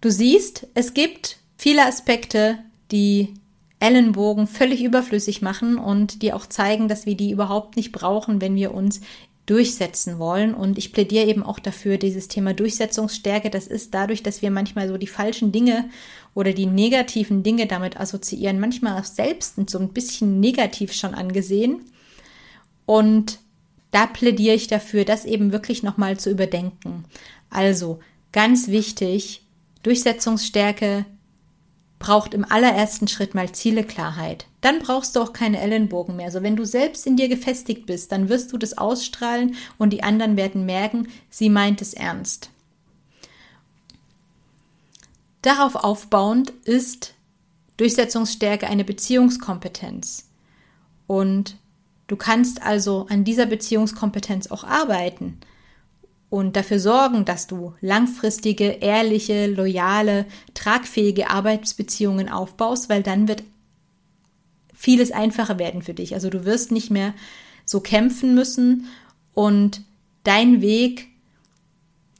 Du 0.00 0.10
siehst, 0.10 0.66
es 0.74 0.94
gibt 0.94 1.38
viele 1.56 1.86
Aspekte, 1.86 2.58
die 2.90 3.34
Ellenbogen 3.78 4.46
völlig 4.46 4.82
überflüssig 4.82 5.42
machen 5.42 5.78
und 5.78 6.22
die 6.22 6.32
auch 6.32 6.46
zeigen, 6.46 6.88
dass 6.88 7.06
wir 7.06 7.16
die 7.16 7.30
überhaupt 7.30 7.76
nicht 7.76 7.92
brauchen, 7.92 8.40
wenn 8.40 8.54
wir 8.54 8.72
uns 8.72 9.00
durchsetzen 9.46 10.18
wollen. 10.18 10.54
Und 10.54 10.76
ich 10.76 10.92
plädiere 10.92 11.26
eben 11.26 11.42
auch 11.42 11.58
dafür, 11.58 11.98
dieses 11.98 12.28
Thema 12.28 12.52
Durchsetzungsstärke, 12.52 13.48
das 13.48 13.66
ist 13.66 13.94
dadurch, 13.94 14.22
dass 14.22 14.42
wir 14.42 14.50
manchmal 14.50 14.88
so 14.88 14.96
die 14.96 15.06
falschen 15.06 15.52
Dinge 15.52 15.88
oder 16.34 16.52
die 16.52 16.66
negativen 16.66 17.42
Dinge 17.42 17.66
damit 17.66 17.98
assoziieren, 17.98 18.60
manchmal 18.60 19.00
auch 19.00 19.04
selbst 19.04 19.54
so 19.70 19.78
ein 19.78 19.90
bisschen 19.90 20.40
negativ 20.40 20.92
schon 20.92 21.14
angesehen. 21.14 21.82
Und 22.86 23.38
da 23.90 24.06
plädiere 24.06 24.54
ich 24.54 24.66
dafür, 24.66 25.04
das 25.04 25.24
eben 25.24 25.52
wirklich 25.52 25.82
nochmal 25.82 26.18
zu 26.18 26.30
überdenken. 26.30 27.04
Also 27.50 28.00
ganz 28.32 28.68
wichtig, 28.68 29.45
Durchsetzungsstärke 29.86 31.06
braucht 32.00 32.34
im 32.34 32.44
allerersten 32.44 33.06
Schritt 33.06 33.36
mal 33.36 33.52
Zieleklarheit. 33.52 34.46
Dann 34.60 34.80
brauchst 34.80 35.14
du 35.14 35.20
auch 35.20 35.32
keine 35.32 35.60
Ellenbogen 35.60 36.16
mehr. 36.16 36.26
Also 36.26 36.42
wenn 36.42 36.56
du 36.56 36.66
selbst 36.66 37.06
in 37.06 37.16
dir 37.16 37.28
gefestigt 37.28 37.86
bist, 37.86 38.10
dann 38.10 38.28
wirst 38.28 38.52
du 38.52 38.58
das 38.58 38.76
ausstrahlen 38.76 39.54
und 39.78 39.92
die 39.92 40.02
anderen 40.02 40.36
werden 40.36 40.66
merken, 40.66 41.06
sie 41.30 41.48
meint 41.48 41.80
es 41.82 41.94
ernst. 41.94 42.50
Darauf 45.42 45.76
aufbauend 45.76 46.50
ist 46.64 47.14
Durchsetzungsstärke 47.76 48.66
eine 48.66 48.82
Beziehungskompetenz. 48.82 50.28
Und 51.06 51.58
du 52.08 52.16
kannst 52.16 52.60
also 52.60 53.06
an 53.08 53.22
dieser 53.22 53.46
Beziehungskompetenz 53.46 54.48
auch 54.48 54.64
arbeiten 54.64 55.38
und 56.36 56.54
dafür 56.54 56.78
sorgen, 56.78 57.24
dass 57.24 57.46
du 57.46 57.72
langfristige, 57.80 58.64
ehrliche, 58.64 59.46
loyale, 59.46 60.26
tragfähige 60.52 61.30
Arbeitsbeziehungen 61.30 62.28
aufbaust, 62.28 62.90
weil 62.90 63.02
dann 63.02 63.26
wird 63.26 63.42
vieles 64.74 65.12
einfacher 65.12 65.58
werden 65.58 65.80
für 65.80 65.94
dich. 65.94 66.12
Also 66.12 66.28
du 66.28 66.44
wirst 66.44 66.72
nicht 66.72 66.90
mehr 66.90 67.14
so 67.64 67.80
kämpfen 67.80 68.34
müssen 68.34 68.86
und 69.32 69.80
dein 70.24 70.60
Weg 70.60 71.08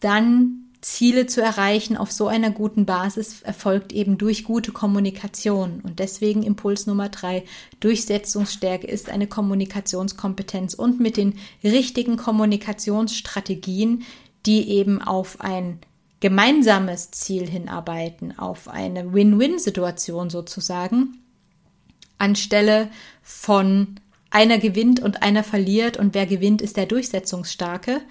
dann 0.01 0.66
Ziele 0.87 1.27
zu 1.27 1.43
erreichen 1.43 1.97
auf 1.97 2.13
so 2.13 2.29
einer 2.29 2.53
guten 2.53 2.87
Basis 2.87 3.43
erfolgt 3.43 3.93
eben 3.93 4.19
durch 4.19 4.45
gute 4.45 4.71
Kommunikation. 4.71 5.81
Und 5.83 5.99
deswegen 5.99 6.45
Impuls 6.45 6.87
Nummer 6.87 7.09
drei, 7.09 7.43
Durchsetzungsstärke 7.81 8.87
ist 8.87 9.11
eine 9.11 9.27
Kommunikationskompetenz 9.27 10.75
und 10.75 11.01
mit 11.01 11.17
den 11.17 11.41
richtigen 11.65 12.17
Kommunikationsstrategien, 12.17 14.05
die 14.47 14.71
eben 14.71 15.03
auf 15.03 15.41
ein 15.41 15.81
gemeinsames 16.21 17.11
Ziel 17.11 17.51
hinarbeiten, 17.51 18.39
auf 18.39 18.69
eine 18.69 19.13
Win-Win-Situation 19.13 20.31
sozusagen, 20.31 21.19
anstelle 22.17 22.91
von 23.23 23.99
einer 24.31 24.59
gewinnt 24.59 25.01
und 25.01 25.25
einer 25.25 25.43
verliert 25.43 25.97
und 25.97 26.15
wer 26.15 26.27
gewinnt, 26.27 26.63
ist 26.63 26.77
der 26.77 26.87
Durchsetzungsstarke, 26.87 28.03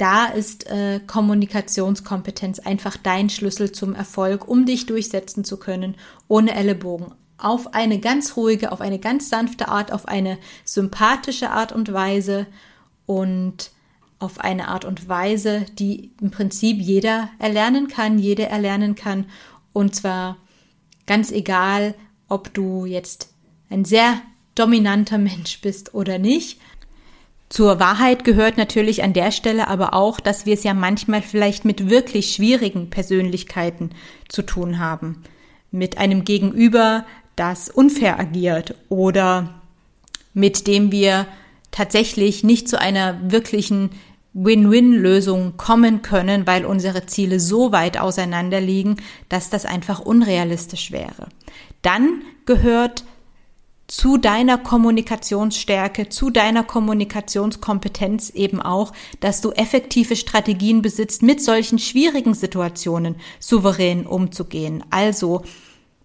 da 0.00 0.26
ist 0.26 0.66
äh, 0.68 1.00
Kommunikationskompetenz 1.06 2.58
einfach 2.58 2.96
dein 2.96 3.28
Schlüssel 3.28 3.70
zum 3.72 3.94
Erfolg, 3.94 4.48
um 4.48 4.64
dich 4.64 4.86
durchsetzen 4.86 5.44
zu 5.44 5.58
können, 5.58 5.94
ohne 6.26 6.54
Ellenbogen. 6.54 7.12
Auf 7.36 7.74
eine 7.74 7.98
ganz 7.98 8.36
ruhige, 8.36 8.72
auf 8.72 8.80
eine 8.80 8.98
ganz 8.98 9.28
sanfte 9.28 9.68
Art, 9.68 9.92
auf 9.92 10.08
eine 10.08 10.38
sympathische 10.64 11.50
Art 11.50 11.72
und 11.72 11.92
Weise 11.92 12.46
und 13.04 13.72
auf 14.18 14.40
eine 14.40 14.68
Art 14.68 14.86
und 14.86 15.08
Weise, 15.08 15.66
die 15.78 16.12
im 16.20 16.30
Prinzip 16.30 16.80
jeder 16.80 17.30
erlernen 17.38 17.88
kann, 17.88 18.18
jede 18.18 18.46
erlernen 18.46 18.94
kann. 18.94 19.26
Und 19.72 19.94
zwar 19.94 20.38
ganz 21.06 21.30
egal, 21.30 21.94
ob 22.28 22.54
du 22.54 22.86
jetzt 22.86 23.34
ein 23.68 23.84
sehr 23.84 24.20
dominanter 24.54 25.18
Mensch 25.18 25.60
bist 25.60 25.94
oder 25.94 26.18
nicht. 26.18 26.58
Zur 27.50 27.80
Wahrheit 27.80 28.22
gehört 28.22 28.56
natürlich 28.58 29.02
an 29.02 29.12
der 29.12 29.32
Stelle 29.32 29.66
aber 29.66 29.92
auch, 29.92 30.20
dass 30.20 30.46
wir 30.46 30.54
es 30.54 30.62
ja 30.62 30.72
manchmal 30.72 31.20
vielleicht 31.20 31.64
mit 31.64 31.90
wirklich 31.90 32.32
schwierigen 32.32 32.90
Persönlichkeiten 32.90 33.90
zu 34.28 34.42
tun 34.42 34.78
haben. 34.78 35.24
Mit 35.72 35.98
einem 35.98 36.24
Gegenüber, 36.24 37.04
das 37.34 37.68
unfair 37.68 38.20
agiert 38.20 38.76
oder 38.88 39.60
mit 40.32 40.68
dem 40.68 40.92
wir 40.92 41.26
tatsächlich 41.72 42.44
nicht 42.44 42.68
zu 42.68 42.80
einer 42.80 43.18
wirklichen 43.32 43.90
Win-Win-Lösung 44.32 45.56
kommen 45.56 46.02
können, 46.02 46.46
weil 46.46 46.64
unsere 46.64 47.06
Ziele 47.06 47.40
so 47.40 47.72
weit 47.72 47.98
auseinander 47.98 48.60
liegen, 48.60 48.98
dass 49.28 49.50
das 49.50 49.66
einfach 49.66 49.98
unrealistisch 49.98 50.92
wäre. 50.92 51.26
Dann 51.82 52.22
gehört 52.46 53.02
zu 53.90 54.18
deiner 54.18 54.56
Kommunikationsstärke, 54.56 56.08
zu 56.08 56.30
deiner 56.30 56.62
Kommunikationskompetenz 56.62 58.30
eben 58.30 58.62
auch, 58.62 58.92
dass 59.18 59.40
du 59.40 59.50
effektive 59.50 60.14
Strategien 60.14 60.80
besitzt, 60.80 61.24
mit 61.24 61.42
solchen 61.42 61.80
schwierigen 61.80 62.34
Situationen 62.34 63.16
souverän 63.40 64.06
umzugehen. 64.06 64.84
Also 64.90 65.42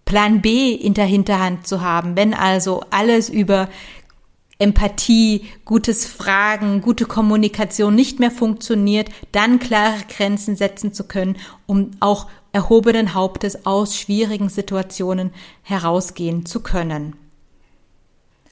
Plan 0.04 0.42
B 0.42 0.72
in 0.72 0.94
der 0.94 1.04
Hinterhand 1.04 1.68
zu 1.68 1.80
haben, 1.80 2.16
wenn 2.16 2.34
also 2.34 2.82
alles 2.90 3.28
über 3.28 3.68
Empathie, 4.58 5.44
gutes 5.64 6.06
Fragen, 6.06 6.80
gute 6.80 7.04
Kommunikation 7.04 7.94
nicht 7.94 8.18
mehr 8.18 8.32
funktioniert, 8.32 9.10
dann 9.30 9.60
klare 9.60 10.00
Grenzen 10.08 10.56
setzen 10.56 10.92
zu 10.92 11.04
können, 11.04 11.36
um 11.66 11.92
auch 12.00 12.26
erhobenen 12.50 13.14
Hauptes 13.14 13.64
aus 13.64 13.96
schwierigen 13.96 14.48
Situationen 14.48 15.30
herausgehen 15.62 16.46
zu 16.46 16.60
können. 16.60 17.14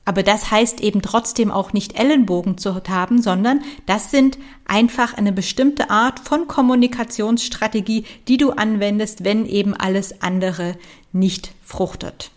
Aber 0.04 0.22
das 0.22 0.50
heißt 0.50 0.80
eben 0.80 1.00
trotzdem 1.00 1.50
auch 1.50 1.72
nicht 1.72 1.98
Ellenbogen 1.98 2.58
zu 2.58 2.74
haben, 2.74 3.22
sondern 3.22 3.62
das 3.86 4.10
sind 4.10 4.38
einfach 4.66 5.14
eine 5.14 5.32
bestimmte 5.32 5.90
Art 5.90 6.20
von 6.20 6.46
Kommunikationsstrategie, 6.46 8.04
die 8.28 8.36
du 8.36 8.50
anwendest, 8.50 9.24
wenn 9.24 9.46
eben 9.46 9.74
alles 9.74 10.20
andere 10.20 10.76
nicht 11.12 11.52
fruchtet. 11.62 12.30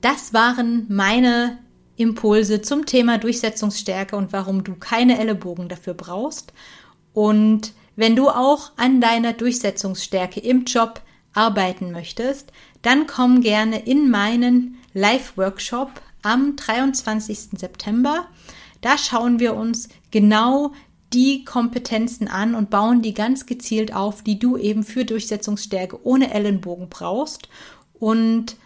Das 0.00 0.32
waren 0.32 0.86
meine 0.88 1.58
Impulse 1.96 2.62
zum 2.62 2.86
Thema 2.86 3.18
Durchsetzungsstärke 3.18 4.16
und 4.16 4.32
warum 4.32 4.62
du 4.62 4.74
keine 4.76 5.18
Ellenbogen 5.18 5.68
dafür 5.68 5.94
brauchst. 5.94 6.52
Und 7.12 7.72
wenn 7.96 8.14
du 8.14 8.28
auch 8.28 8.70
an 8.76 9.00
deiner 9.00 9.32
Durchsetzungsstärke 9.32 10.38
im 10.38 10.64
Job 10.64 11.02
arbeiten 11.32 11.90
möchtest, 11.90 12.52
dann 12.82 13.08
komm 13.08 13.40
gerne 13.40 13.80
in 13.86 14.08
meinen 14.10 14.78
Live-Workshop 14.98 15.90
am 16.22 16.56
23. 16.56 17.58
September. 17.58 18.26
Da 18.80 18.98
schauen 18.98 19.38
wir 19.38 19.54
uns 19.54 19.88
genau 20.10 20.72
die 21.12 21.44
Kompetenzen 21.44 22.28
an 22.28 22.54
und 22.54 22.70
bauen 22.70 23.00
die 23.00 23.14
ganz 23.14 23.46
gezielt 23.46 23.94
auf, 23.94 24.22
die 24.22 24.38
du 24.38 24.56
eben 24.56 24.82
für 24.82 25.04
Durchsetzungsstärke 25.04 26.04
ohne 26.04 26.32
Ellenbogen 26.34 26.88
brauchst. 26.88 27.48
Und 27.94 28.56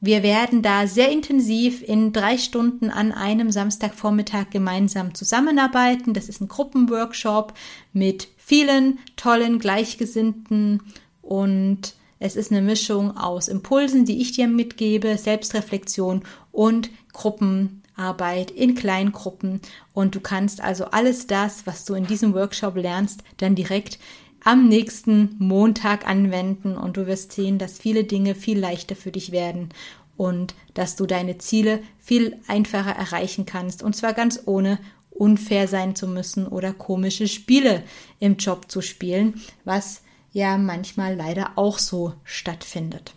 wir 0.00 0.22
werden 0.22 0.62
da 0.62 0.86
sehr 0.86 1.10
intensiv 1.10 1.82
in 1.82 2.12
drei 2.12 2.38
Stunden 2.38 2.90
an 2.90 3.10
einem 3.10 3.50
Samstagvormittag 3.50 4.50
gemeinsam 4.50 5.14
zusammenarbeiten. 5.14 6.14
Das 6.14 6.28
ist 6.28 6.40
ein 6.40 6.46
Gruppenworkshop 6.46 7.52
mit 7.92 8.28
vielen 8.36 9.00
tollen 9.16 9.58
Gleichgesinnten 9.58 10.82
und 11.20 11.94
es 12.20 12.36
ist 12.36 12.50
eine 12.50 12.62
Mischung 12.62 13.16
aus 13.16 13.48
Impulsen, 13.48 14.04
die 14.04 14.20
ich 14.20 14.32
dir 14.32 14.48
mitgebe, 14.48 15.16
Selbstreflexion 15.16 16.22
und 16.50 16.90
Gruppenarbeit 17.12 18.50
in 18.50 18.74
Kleingruppen. 18.74 19.60
Und 19.92 20.14
du 20.14 20.20
kannst 20.20 20.60
also 20.60 20.86
alles 20.86 21.26
das, 21.26 21.66
was 21.66 21.84
du 21.84 21.94
in 21.94 22.06
diesem 22.06 22.34
Workshop 22.34 22.76
lernst, 22.76 23.22
dann 23.36 23.54
direkt 23.54 23.98
am 24.44 24.68
nächsten 24.68 25.36
Montag 25.38 26.08
anwenden 26.08 26.76
und 26.76 26.96
du 26.96 27.06
wirst 27.06 27.32
sehen, 27.32 27.58
dass 27.58 27.78
viele 27.78 28.04
Dinge 28.04 28.34
viel 28.34 28.58
leichter 28.58 28.96
für 28.96 29.10
dich 29.10 29.32
werden 29.32 29.70
und 30.16 30.54
dass 30.74 30.96
du 30.96 31.06
deine 31.06 31.38
Ziele 31.38 31.80
viel 31.98 32.36
einfacher 32.46 32.92
erreichen 32.92 33.46
kannst 33.46 33.82
und 33.82 33.96
zwar 33.96 34.12
ganz 34.12 34.40
ohne 34.46 34.78
unfair 35.10 35.66
sein 35.66 35.96
zu 35.96 36.06
müssen 36.06 36.46
oder 36.46 36.72
komische 36.72 37.26
Spiele 37.26 37.82
im 38.20 38.36
Job 38.36 38.70
zu 38.70 38.80
spielen, 38.80 39.42
was 39.64 40.02
ja 40.38 40.56
manchmal 40.56 41.14
leider 41.14 41.52
auch 41.56 41.78
so 41.78 42.14
stattfindet. 42.24 43.12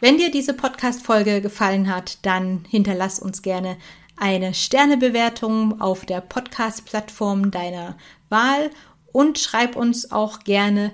Wenn 0.00 0.18
dir 0.18 0.30
diese 0.30 0.54
Podcast-Folge 0.54 1.40
gefallen 1.40 1.92
hat, 1.92 2.18
dann 2.22 2.64
hinterlass 2.68 3.18
uns 3.18 3.42
gerne 3.42 3.76
eine 4.16 4.54
Sternebewertung 4.54 5.80
auf 5.80 6.04
der 6.04 6.20
Podcast-Plattform 6.20 7.50
deiner 7.50 7.96
Wahl 8.28 8.70
und 9.12 9.38
schreib 9.38 9.76
uns 9.76 10.12
auch 10.12 10.40
gerne 10.40 10.92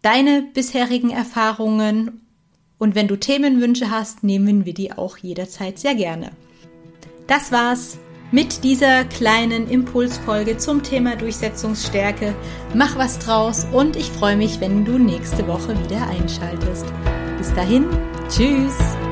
deine 0.00 0.42
bisherigen 0.42 1.10
Erfahrungen 1.10 2.20
Und 2.78 2.94
wenn 2.96 3.06
du 3.06 3.16
Themenwünsche 3.16 3.90
hast, 3.90 4.24
nehmen 4.24 4.64
wir 4.64 4.74
die 4.74 4.92
auch 4.92 5.16
jederzeit 5.16 5.78
sehr 5.78 5.94
gerne. 5.94 6.32
Das 7.26 7.52
war's 7.52 7.98
mit 8.32 8.64
dieser 8.64 9.04
kleinen 9.04 9.68
Impulsfolge 9.68 10.56
zum 10.56 10.82
Thema 10.82 11.14
Durchsetzungsstärke. 11.14 12.34
Mach 12.74 12.96
was 12.96 13.18
draus 13.18 13.66
und 13.70 13.94
ich 13.94 14.10
freue 14.10 14.36
mich, 14.36 14.60
wenn 14.60 14.84
du 14.84 14.98
nächste 14.98 15.46
Woche 15.46 15.78
wieder 15.84 16.08
einschaltest. 16.08 16.86
Bis 17.38 17.54
dahin, 17.54 17.86
tschüss! 18.28 19.11